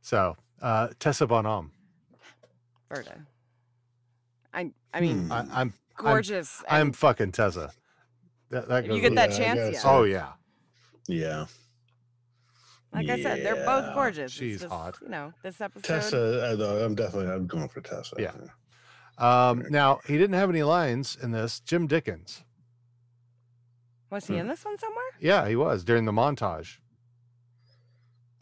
[0.00, 1.70] so uh, Tessa Bonhomme.
[2.90, 3.26] Ferda.
[4.52, 5.32] I I mean, Hmm.
[5.32, 6.62] I, I'm I'm- gorgeous.
[6.68, 7.70] I'm, fucking Tessa.
[8.50, 9.90] That, that If you get that Yeah, chance, guess yeah.
[9.90, 10.32] Oh yeah,
[11.08, 11.46] Yeah.
[12.94, 14.32] Like I said, they're both gorgeous.
[14.32, 14.96] She's just, hot.
[15.02, 15.84] You know, this episode.
[15.84, 18.16] Tessa, I, I'm definitely I'm going for Tessa.
[18.18, 18.32] Yeah.
[19.18, 21.60] Um, now he didn't have any lines in this.
[21.60, 22.42] Jim Dickens.
[24.10, 24.32] Was Hmm.
[24.34, 25.04] he in this one somewhere?
[25.20, 26.78] Yeah, he was during the montage.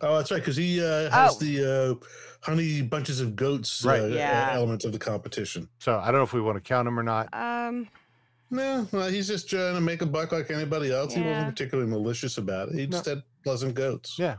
[0.00, 1.38] Oh, that's right, because he uh, has Oh.
[1.44, 2.06] the uh,
[2.42, 4.00] honey bunches of goats Right.
[4.02, 4.50] uh, Yeah.
[4.52, 5.68] element of the competition.
[5.78, 7.28] So I don't know if we want to count him or not.
[7.32, 7.88] Um,
[8.50, 11.14] No, well, he's just trying to make a buck like anybody else.
[11.14, 12.74] He wasn't particularly malicious about it.
[12.74, 14.18] He just had pleasant goats.
[14.18, 14.36] Yeah.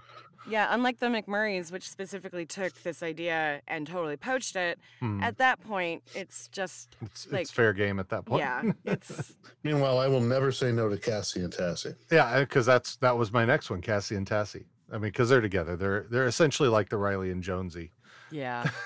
[0.49, 4.79] yeah, unlike the McMurrays, which specifically took this idea and totally poached it.
[4.99, 5.21] Hmm.
[5.23, 8.41] At that point, it's just It's, like it's fair game at that point.
[8.41, 9.33] yeah, it's
[9.63, 11.95] Meanwhile, I will never say no to Cassie and Tassie.
[12.11, 14.65] yeah, because that's that was my next one, Cassie and Tassie.
[14.91, 15.75] I mean, because they're together.
[15.75, 17.91] They're they're essentially like the Riley and Jonesy.
[18.31, 18.69] yeah.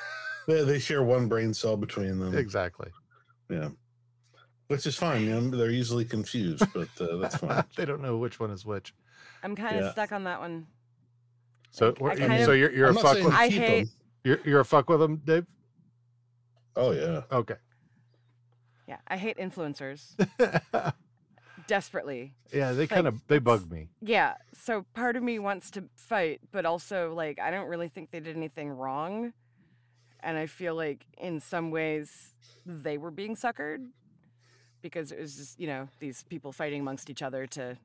[0.47, 2.34] They, they share one brain cell between them.
[2.38, 2.89] Exactly.
[3.49, 3.68] Yeah.
[4.68, 5.24] Which is fine.
[5.26, 7.65] You know, they're easily confused, but uh, that's fine.
[7.76, 8.93] they don't know which one is which.
[9.48, 9.91] I'm kind of Yeah.
[9.93, 10.68] stuck on that one.
[11.72, 13.62] So Like, I what- kind so you're you're I'm a fuck saying with I keep
[13.62, 13.68] 'em.
[13.68, 13.89] hate-
[14.26, 15.45] you're you're a fuck with them, Dave.
[16.76, 17.22] Oh, yeah.
[17.32, 17.56] Okay.
[18.89, 20.16] Yeah, I hate influencers,
[21.68, 22.34] desperately.
[22.54, 23.88] Yeah, they Like, kind of they bug me.
[24.02, 24.36] Yeah.
[24.54, 28.20] So part of me wants to fight, but also like I don't really think they
[28.20, 29.34] did anything wrong.
[30.22, 32.34] And I feel like in some ways
[32.66, 33.88] they were being suckered
[34.82, 37.78] because it was just, you know, these people fighting amongst each other to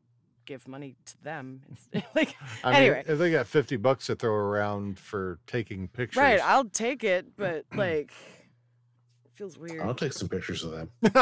[0.47, 1.63] give money to them.
[2.15, 2.35] Like
[2.65, 2.97] I anyway.
[2.97, 7.05] mean, if they got fifty bucks to throw around for taking pictures, Right, I'll take
[7.05, 8.13] it, but like
[9.25, 9.81] it feels weird.
[9.81, 10.91] I'll take some pictures of them.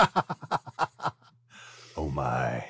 [1.97, 2.65] oh my.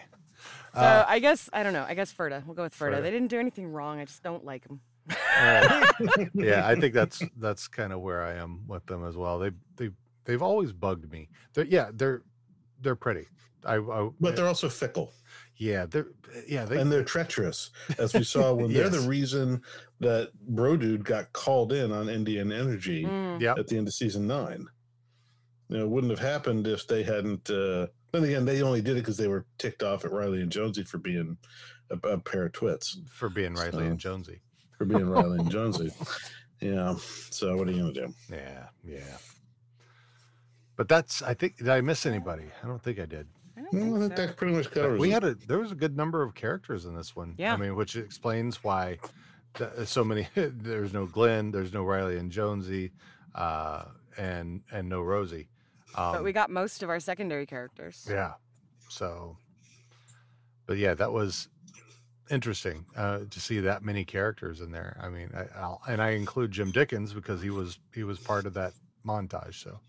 [0.74, 1.84] So Uh, I guess I don't know.
[1.88, 2.44] I guess Ferda.
[2.46, 2.96] We'll go with Ferda.
[2.98, 3.02] Ferda.
[3.02, 4.00] They didn't do anything wrong.
[4.00, 4.80] I just don't like them.
[5.10, 5.92] Uh,
[6.34, 9.38] yeah, I think that's that's kind of where I am with them as well.
[9.38, 9.90] They they
[10.24, 11.28] they've always bugged me.
[11.54, 12.22] They're, yeah, they're
[12.80, 13.26] they're pretty.
[13.64, 15.12] I, I But they're also fickle.
[15.60, 16.08] Yeah they're
[16.48, 19.62] yeah they and they're treacherous, as we saw when they're the reason
[20.00, 23.40] that Brodude got called in on Indian Energy Mm.
[23.40, 23.58] Yep.
[23.58, 24.66] at the end of season nine.
[25.68, 27.48] You know, it wouldn't have happened if they hadn't.
[27.48, 30.50] Uh, then again, they only did it because they were ticked off at Riley and
[30.50, 31.36] Jonesy for being
[31.90, 34.40] a, a pair of twits, for being Riley So- and Jonesy.
[34.78, 35.92] for being Riley and Jonesy.
[36.60, 36.96] Yeah.
[37.30, 38.14] So what are you gonna do?
[38.32, 39.16] Yeah, yeah.
[40.76, 42.46] But that's I think did I miss anybody?
[42.62, 43.26] I don't think I did.
[43.68, 44.26] I don't Well, I think think so.
[44.26, 45.00] that pretty much But covers.
[45.00, 45.12] we it.
[45.12, 47.34] had a there was a good number of characters in this one.
[47.38, 47.54] Yeah.
[47.54, 48.98] I mean, which explains why
[49.54, 50.28] th- so many.
[50.34, 52.92] there's no Glenn, there's no Riley and Jonesy,
[53.34, 53.84] uh,
[54.16, 55.48] and and no Rosie.
[55.96, 58.06] Um, but we got most of our secondary characters.
[58.08, 58.34] yeah.
[58.88, 59.36] So,
[60.66, 61.48] but yeah, that was
[62.30, 64.96] interesting uh, to see that many characters in there.
[65.02, 68.46] I mean, I, I'll, and I include Jim Dickens because he was he was part
[68.46, 68.72] of that
[69.06, 69.62] montage.
[69.62, 69.80] So,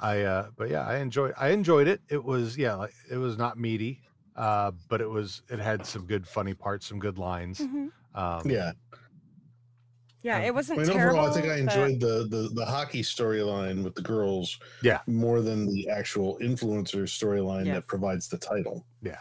[0.00, 2.00] I uh, but yeah, I enjoyed I enjoyed it.
[2.08, 4.00] It was yeah, like it was not meaty,
[4.36, 7.60] uh, but it was it had some good funny parts, some good lines.
[7.60, 7.90] Mhm.
[8.14, 8.72] Um, Yeah.
[10.22, 11.18] Yeah, Um, it wasn't mean, terrible.
[11.20, 15.00] overall, I think I but- enjoyed the, the the hockey storyline with the girls Yeah.
[15.06, 17.76] more than the actual influencer storyline Yes.
[17.76, 18.84] that provides the title.
[19.02, 19.16] Yeah.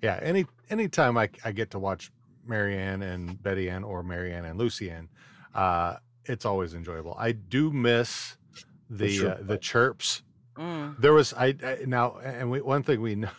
[0.00, 0.18] Yeah.
[0.22, 2.10] Any anytime I, I get to watch
[2.46, 5.08] Mary-Anne and Betty-Anne or Mary-Anne and Lucy-Anne,
[5.54, 7.14] uh, it's always enjoyable.
[7.18, 8.36] I do miss
[8.96, 9.30] the sure.
[9.32, 10.22] uh, the chirps.
[10.56, 11.00] Mm.
[11.00, 13.30] There was I, I now and we, one thing we know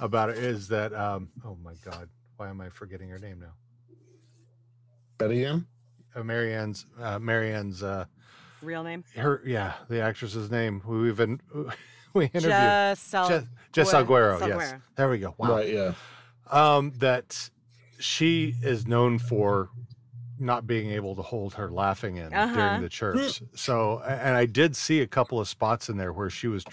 [0.00, 3.52] about it is that um, oh my god, why am I forgetting her name now?
[5.18, 5.66] Betty-Anne?
[6.14, 8.06] Uh, Mary-Anne's uh, Mary-Anne's uh,
[8.62, 9.04] real name.
[9.16, 11.40] her yeah the actress's name we even
[12.14, 15.92] we interviewed Jess Jess, Jess Salgueiro- Alguero, yes there we go wow Right, yeah.
[16.50, 17.50] um, that
[18.00, 19.68] she is known for
[20.40, 22.54] not being able to hold her laughing in Uh-huh.
[22.54, 23.40] during the chirps.
[23.54, 26.64] So, and I did see a couple of spots in there where she was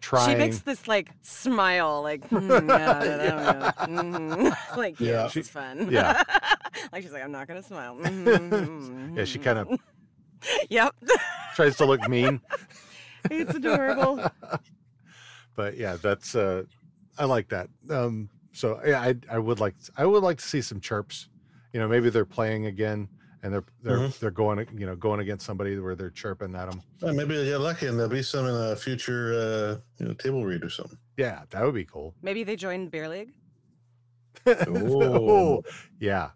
[0.00, 0.30] trying.
[0.30, 3.96] She makes this like smile, like "Hmm, yeah, I don't.
[4.04, 5.22] Mhm." like yeah, Yeah.
[5.24, 5.88] this is fun.
[5.90, 6.22] yeah.
[6.92, 7.96] like she's like, I'm not gonna smile.
[7.96, 9.78] Mhm, yeah, she kind of mhm."
[10.70, 10.94] Yep,
[11.54, 12.40] tries to look mean,
[13.30, 14.30] it's adorable.
[15.54, 16.62] but yeah, that's uh,
[17.18, 17.68] I like that.
[17.90, 21.28] Um, so yeah, I I would like I would like to see some chirps.
[21.72, 23.08] You know, maybe they're playing again
[23.42, 24.18] and they're they're Mhm.
[24.18, 26.82] they're going you know going against somebody where they're chirping at them.
[27.00, 30.14] Well, maybe they'll get lucky and there'll be some in a future uh, you know,
[30.14, 30.98] table read or something.
[31.16, 32.14] Yeah, that would be cool.
[32.22, 33.32] Maybe they joined Beer League.
[34.46, 35.62] oh,
[35.98, 36.30] yeah.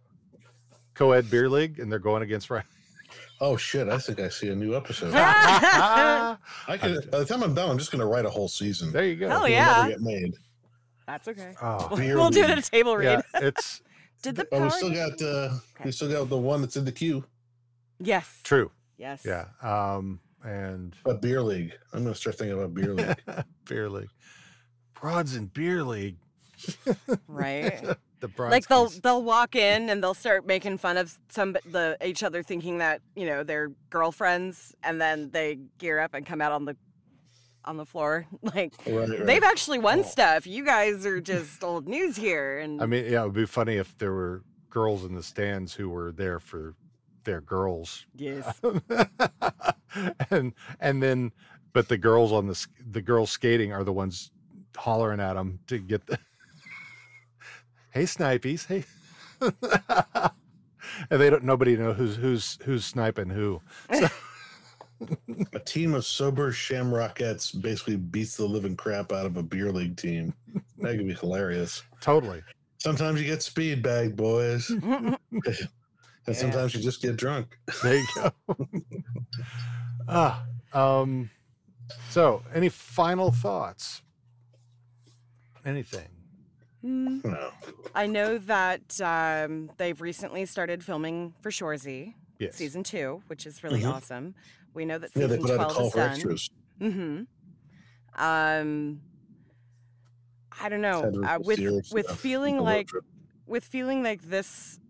[0.94, 2.64] Co-ed beer league, and they're going against right.
[3.40, 3.88] Oh shit!
[3.88, 5.12] I think I see a new episode.
[5.16, 6.36] I
[6.80, 7.10] could.
[7.10, 8.92] By the time I'm done, I'm just going to write a whole season.
[8.92, 9.28] There you go.
[9.28, 9.74] Hell It'll yeah.
[9.76, 10.34] never get made.
[11.06, 11.54] That's okay.
[11.60, 13.22] Oh, Beer we'll do it at a table read.
[13.34, 13.82] yeah, it's
[14.24, 15.26] Did the Oh, we still Rangers- got.
[15.26, 15.54] Uh,
[15.84, 17.24] We still got the one that's in the queue.
[18.00, 18.40] Yes.
[18.42, 18.70] true.
[18.96, 19.22] Yes.
[19.24, 19.46] Yeah.
[19.62, 21.72] Um, and A beer league.
[21.92, 23.16] I'm going to start thinking about beer league.
[23.68, 24.08] beer league,
[25.00, 26.16] broads and beer league.
[27.28, 27.82] Right.
[28.20, 28.52] the broads.
[28.52, 32.42] like they'll they'll walk in and they'll start making fun of some the each other
[32.42, 36.64] thinking that you know they're girlfriends and then they gear up and come out on
[36.64, 36.74] the
[37.64, 39.26] on the floor like Right, right.
[39.26, 40.02] they've actually won Oh.
[40.02, 43.46] stuff you guys are just old news here and I mean, yeah, it would be
[43.46, 46.74] funny if there were girls in the stands who were there for
[47.24, 48.04] their girls.
[48.14, 48.60] yes
[50.30, 51.32] and and then
[51.72, 54.30] but the girls on the the girls skating are the ones
[54.76, 56.18] hollering at them to get the
[57.92, 58.84] hey snipies hey
[61.10, 63.60] and they don't nobody know who's who's who's sniping who
[63.92, 64.08] so,
[65.52, 69.96] A team of sober shamrockettes basically beats the living crap out of a beer league
[69.96, 70.34] team.
[70.78, 71.82] That could be hilarious.
[72.00, 72.42] totally
[72.78, 74.68] Sometimes you get speed bag, boys.
[76.26, 77.58] and sometimes you just get drunk.
[77.82, 78.32] there you go
[80.08, 80.44] ah
[80.74, 81.30] um
[82.10, 84.02] so any final thoughts
[85.64, 86.08] anything
[86.82, 87.20] Hmm.
[87.24, 87.50] No.
[87.94, 93.64] i know that um, they've recently started filming for shoresy yes season two which is
[93.64, 93.90] really Mhm.
[93.94, 94.34] awesome
[94.74, 96.50] we know that Yeah, they season put out a 12 call is for done extras.
[96.80, 97.22] Mm-hmm.
[98.16, 99.00] Um,
[100.60, 101.12] I don't know.
[101.24, 101.60] Uh, with
[101.92, 102.88] with yeah, feeling like
[103.46, 104.80] with feeling like this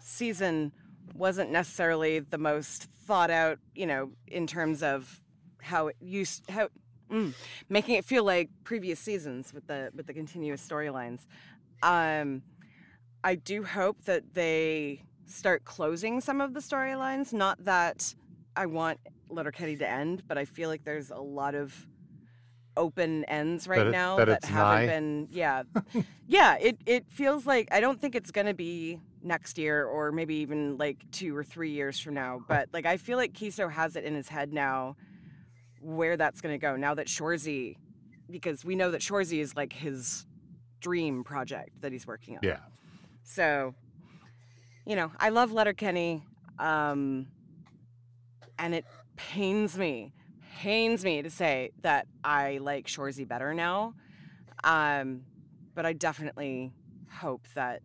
[0.00, 0.72] season
[1.14, 5.20] wasn't necessarily the most thought out, you know, in terms of
[5.60, 6.68] how it used how
[7.10, 7.32] mm,
[7.68, 11.26] making it feel like previous seasons with the with the continuous storylines.
[11.82, 12.42] Um
[13.24, 17.32] I do hope that they start closing some of the storylines.
[17.32, 18.14] Not that
[18.56, 18.98] I want
[19.32, 21.86] Letterkenny to end, but I feel like there's a lot of
[22.76, 24.86] open ends right That it- now that that, haven't nigh?
[24.86, 25.62] been yeah
[26.26, 30.10] yeah it, it feels like i don't think it's going to be next year or
[30.10, 33.70] maybe even like two or three years from now but like i feel like Keeso
[33.70, 34.96] has it in his head now
[35.82, 37.76] where that's going to go now that shoresy
[38.30, 40.24] because we know that shoresy is like his
[40.80, 42.60] dream project that he's working on Yeah.
[43.22, 43.74] so
[44.86, 46.22] you know i love letterkenny
[46.58, 47.26] um
[48.58, 48.86] and it
[49.30, 50.12] pains me
[50.56, 53.94] pains me to say that i like shoresy better now
[54.64, 55.22] um
[55.74, 56.70] but i definitely
[57.10, 57.82] hope that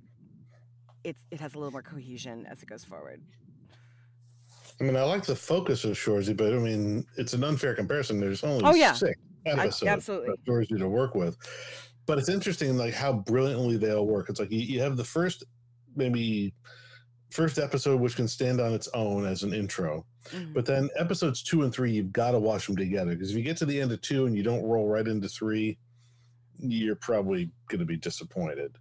[1.03, 3.21] it's it has a little more cohesion as it goes forward
[4.79, 8.19] I mean, I like the focus of Shoresy, but I mean, it's an unfair comparison.
[8.19, 8.93] There's only Oh, yeah.
[8.93, 9.17] six
[9.47, 10.29] I- episodes absolutely.
[10.29, 11.35] of Shoresy to work with.
[12.05, 14.29] But it's interesting, like how brilliantly they all work.
[14.29, 15.43] It's like you, you have the first,
[15.95, 16.53] maybe
[17.31, 20.05] first episode, which can stand on its own as an intro.
[20.31, 20.53] Mm-hmm.
[20.53, 23.43] But then episodes two and three, you've got to watch them together because if you
[23.43, 25.77] get to the end of two and you don't roll right into three,
[26.59, 28.77] you're probably going to be disappointed.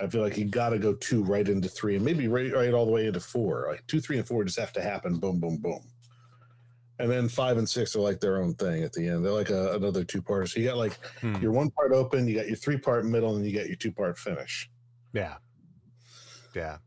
[0.00, 2.72] I feel like you got to go two right into three and maybe right, right
[2.72, 3.66] all the way into four.
[3.68, 5.18] Like two, three, and four just have to happen.
[5.18, 5.82] Boom, boom, boom.
[6.98, 9.24] And then five and six are like their own thing at the end.
[9.24, 10.48] They're like a, another two part.
[10.48, 11.36] So you got like Hmm.
[11.36, 13.92] your one part open, you got your three part middle, and you got your two
[13.92, 14.70] part finish.
[15.12, 15.36] Yeah.
[16.54, 16.78] Yeah.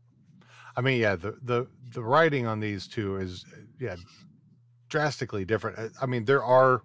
[0.76, 3.44] I mean, yeah, the the the writing on these two is
[3.80, 3.96] yeah,
[4.88, 5.92] drastically different.
[6.00, 6.82] I- mean, there are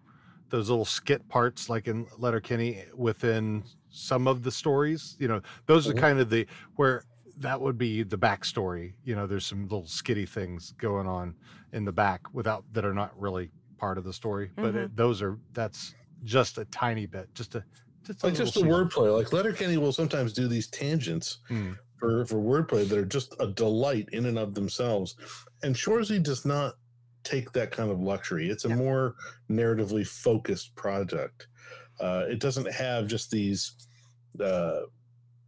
[0.50, 5.16] those little skit parts like in Letterkenny within some of the stories.
[5.20, 6.00] You know, those are Mhm.
[6.00, 7.04] kind of the where
[7.38, 8.96] that would be the backstory.
[9.04, 11.36] You know, there's some little skitty things going on
[11.72, 14.86] in the back without that are not really part of the story, but Mhm.
[14.86, 17.64] it, those are that's just a tiny bit, just a
[18.04, 19.16] just a like just the wordplay.
[19.16, 21.74] Like Letterkenny will sometimes do these tangents Hmm.
[22.00, 25.16] For for wordplay that are just a delight in and of themselves.
[25.64, 26.76] And Shoresy does not
[27.24, 28.50] take that kind of luxury.
[28.50, 29.16] It's a more
[29.50, 31.47] narratively focused project.
[32.00, 33.76] Uh, it doesn't have just these
[34.41, 34.82] uh,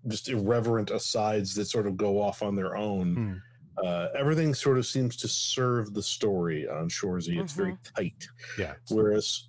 [0.08, 3.16] just irreverent asides that sort of go off on their own.
[3.16, 3.86] Hmm.
[3.86, 7.42] Uh, everything sort of seems to serve the story on Shoresy.
[7.42, 8.28] It's very tight.
[8.60, 8.74] Yeah.
[8.90, 9.48] Whereas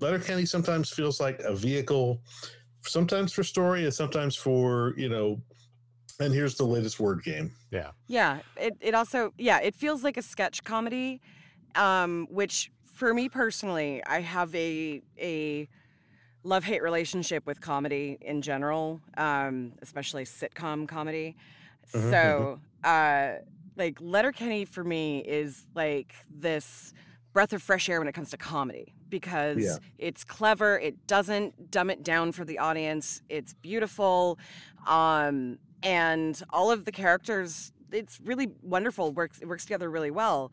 [0.00, 2.20] Letterkenny sometimes feels like a vehicle,
[2.82, 5.40] sometimes for story and sometimes for, you know,
[6.20, 7.52] and here's the latest word game.
[7.70, 7.90] Yeah.
[8.06, 11.20] Yeah, it, it also yeah, it feels like a sketch comedy,
[11.74, 15.68] um, which for me personally, I have a a
[16.42, 21.36] love hate relationship with comedy in general, um, especially sitcom comedy.
[21.86, 23.32] So, uh,
[23.76, 26.92] like Letterkenny for me is like this
[27.32, 29.76] breath of fresh air when it comes to comedy because Yeah.
[29.98, 30.78] it's clever.
[30.78, 33.22] It doesn't dumb it down for the audience.
[33.28, 34.38] It's beautiful,
[34.86, 37.72] um, and all of the characters.
[37.92, 39.12] It's really wonderful.
[39.12, 40.52] works It works together really well,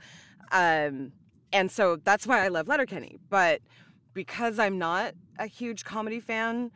[0.51, 1.11] um,
[1.53, 3.17] and so that's why I love Letterkenny.
[3.29, 3.61] But
[4.13, 6.71] because I'm not a huge comedy fan,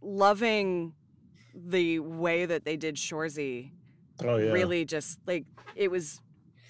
[0.00, 0.94] loving
[1.54, 3.70] the way that they did Shoresy
[4.24, 4.52] Oh, yeah.
[4.52, 5.44] really just like
[5.74, 6.20] it was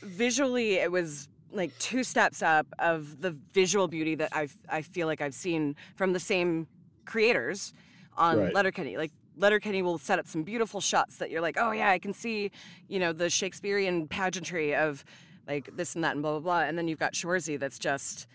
[0.00, 5.06] visually it was like two steps up of the visual beauty that I I feel
[5.06, 6.66] like I've seen from the same
[7.04, 7.72] creators
[8.16, 8.54] on Right.
[8.54, 8.96] Letterkenny.
[8.96, 12.12] Like Letterkenny will set up some beautiful shots that you're like, oh yeah, I can
[12.12, 12.50] see,
[12.88, 15.04] you know, the Shakespearean pageantry of
[15.48, 16.60] like this and that and blah blah blah.
[16.60, 18.26] And then you've got Shoresy that's just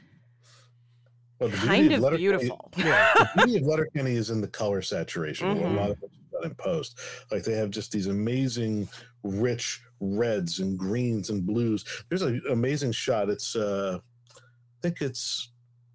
[1.39, 2.71] Well, kind of Letterkenny- beautiful.
[2.77, 5.47] Yeah, the beauty of Letterkenny is in the color saturation.
[5.57, 5.71] Mhm.
[5.73, 6.99] A lot of it's done in post.
[7.31, 8.89] Like they have just these amazing,
[9.23, 11.85] rich reds and greens and blues.
[12.09, 13.29] There's an amazing shot.
[13.29, 13.99] It's uh,
[14.35, 14.39] I
[14.81, 15.51] think it's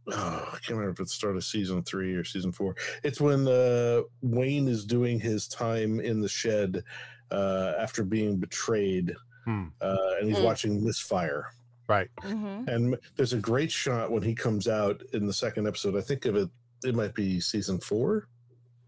[0.09, 2.75] oh, I can't remember if it's start of season three or season four.
[3.05, 6.83] It's when uh, Wayne is doing his time in the shed
[7.31, 9.15] uh, after being betrayed,
[9.45, 9.67] Hmm.
[9.81, 10.45] uh, and he's Mm.
[10.45, 11.47] watching Misfire.
[11.89, 12.09] Right.
[12.23, 15.97] And there's a great shot when he comes out in the second episode.
[15.97, 16.49] I think of it,
[16.85, 18.29] it might be season four.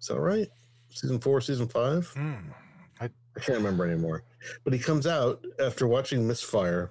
[0.01, 0.49] Is that right?
[0.91, 2.11] Season four, season five?
[2.17, 4.23] I, I can't remember anymore.
[4.63, 6.91] But he comes out after watching Misfire,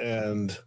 [0.00, 0.58] and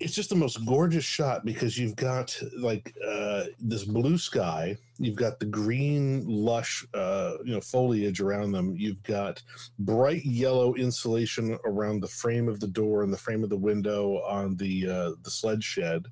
[0.00, 5.16] it's just the most gorgeous shot because you've got like uh, this blue sky, You've
[5.16, 8.74] got the green, lush, uh, you know, foliage around them.
[8.76, 9.40] You've got
[9.78, 14.20] bright yellow insulation around the frame of the door and the frame of the window
[14.22, 16.06] on the uh, the sled shed,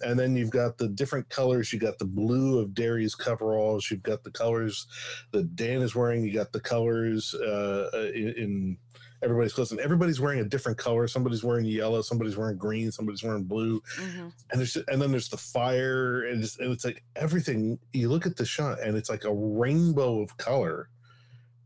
[0.00, 1.72] and then you've got the different colors.
[1.72, 3.88] You got the blue of Dary's coveralls.
[3.88, 4.88] You've got the colors
[5.30, 6.24] that Dan is wearing.
[6.24, 8.78] You got the colors uh, in, in
[9.24, 11.08] everybody's clothes, and everybody's wearing a different color.
[11.08, 14.32] Somebody's wearing yellow, somebody's wearing green, somebody's wearing blue, Mhm.
[14.50, 17.78] and there's and then there's the fire, and it's, and it's like everything.
[17.92, 20.90] You look at the shot, and it's like a rainbow of color.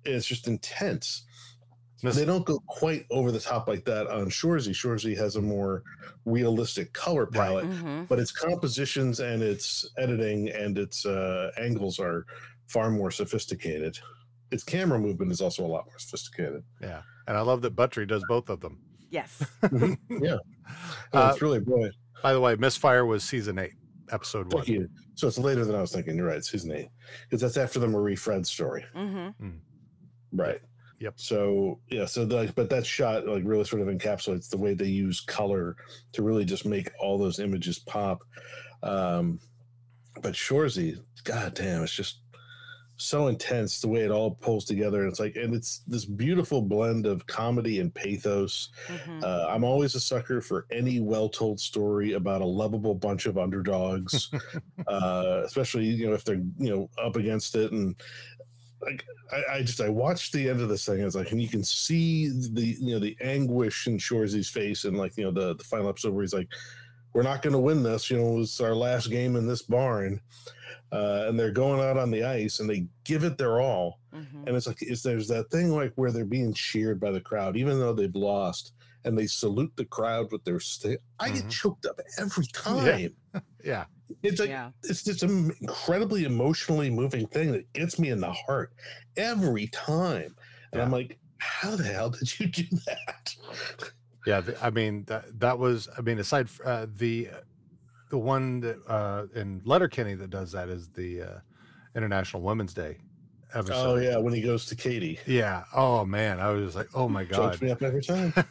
[0.05, 1.25] It's just intense.
[2.01, 4.71] They don't go quite over the top like that on Shoresy.
[4.71, 5.83] Shoresy has a more
[6.25, 8.07] realistic color palette, Mhm.
[8.07, 12.25] but its compositions and its editing and its uh, angles are
[12.69, 13.99] far more sophisticated.
[14.53, 16.63] Its camera movement is also a lot more sophisticated.
[16.81, 17.03] Yeah.
[17.29, 18.79] And I love that Buttrey does both of them.
[19.11, 19.45] Yes.
[20.11, 20.39] yeah.
[21.13, 21.95] Uh, it's really brilliant.
[22.23, 23.75] By the way, Misfire was season eight,
[24.11, 24.65] episode one.
[24.65, 24.89] Thank you.
[25.15, 26.17] So it's later than I was thinking.
[26.17, 26.39] You're right.
[26.39, 26.89] It's season eight
[27.23, 28.85] because that's after the Marie Fred story.
[28.97, 29.51] Mm-hmm.
[30.33, 30.61] Right.
[31.01, 31.15] Yep.
[31.17, 34.87] So yeah, so like, but that shot like really sort of encapsulates the way they
[34.87, 35.77] use color
[36.13, 38.23] to really just make all those images pop.
[38.83, 39.39] Um,
[40.23, 42.21] but Shoresy, god damn, it's just
[42.99, 45.03] so intense the way it all pulls together.
[45.03, 48.71] And it's like, and it's this beautiful blend of comedy and pathos.
[48.89, 49.21] Mm-hmm.
[49.23, 54.31] Uh, I'm always a sucker for any well-told story about a lovable bunch of underdogs,
[54.87, 57.95] uh, especially you know if they're you know up against it and
[58.83, 60.97] like I, I just I watched the end of this thing.
[60.97, 64.85] And it's like, and you can see the you know the anguish in Shoresy's face,
[64.85, 66.49] and like you know the the final episode where he's like,
[67.13, 68.11] "We're not going to win this.
[68.11, 70.21] You know, it's our last game in this barn."
[70.91, 74.01] Uh, and they're going out on the ice and they give it their all.
[74.15, 74.45] Mm-hmm.
[74.47, 77.59] And it's like, is there's that thing like where they're being cheered by the crowd,
[77.59, 78.73] even though they've lost,
[79.05, 81.01] and they salute the crowd with their stick.
[81.21, 83.15] I get choked up every time.
[83.63, 83.85] Yeah.
[84.23, 84.71] It's like Yeah.
[84.85, 88.73] it's just an incredibly emotionally moving thing that gets me in the heart
[89.17, 90.35] every time.
[90.73, 93.35] And I'm like, how the hell did you do that?
[94.29, 97.29] Yeah, the, I mean that that was I mean aside uh, the
[98.11, 101.39] the one that uh in Letterkenny that does that is the uh
[101.97, 102.99] International Women's Day
[103.55, 103.75] episode.
[103.93, 105.19] Oh yeah, when he goes to Katy.
[105.27, 105.65] Yeah.
[105.75, 107.63] Oh man, I was just like, oh my Chokes god.
[107.63, 108.33] me up every time.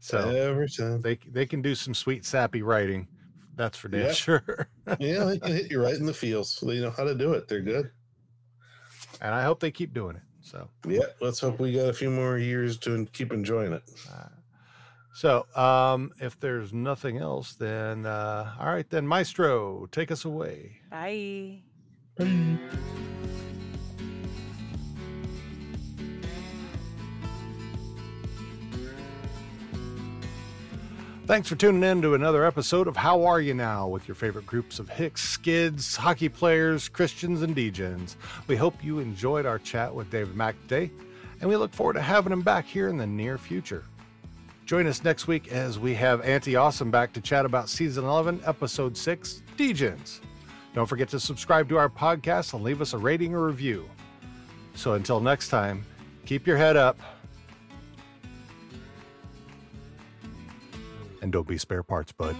[0.00, 3.08] So every time they they can do some sweet sappy writing.
[3.56, 4.12] That's for damn Yeah.
[4.12, 4.68] sure.
[5.00, 6.58] yeah, they can hit you right in the feels.
[6.60, 7.48] They know how to do it.
[7.48, 7.90] They're good.
[9.22, 10.22] and I hope they keep doing it.
[10.44, 13.82] So Yeah, let's hope we got a few more years to keep enjoying it.
[15.14, 20.80] so um if there's nothing else, then uh all right then Maestro, take us away.
[20.90, 21.62] Bye.
[31.26, 34.44] Thanks for tuning in to another episode of How Are You Now with your favorite
[34.44, 38.16] groups of Hicks, Skids, hockey players, Christians, and Degens.
[38.46, 40.90] We hope you enjoyed our chat with David Mack today,
[41.40, 43.84] and we look forward to having him back here in the near future.
[44.66, 48.42] Join us next week as we have Auntie Awesome back to chat about Season 11,
[48.44, 50.20] Episode 6, Degens.
[50.74, 53.88] Don't forget to subscribe to our podcast and leave us a rating or review.
[54.74, 55.86] So until next time,
[56.26, 56.98] keep your head up
[61.24, 62.36] and don't be spare parts, bud.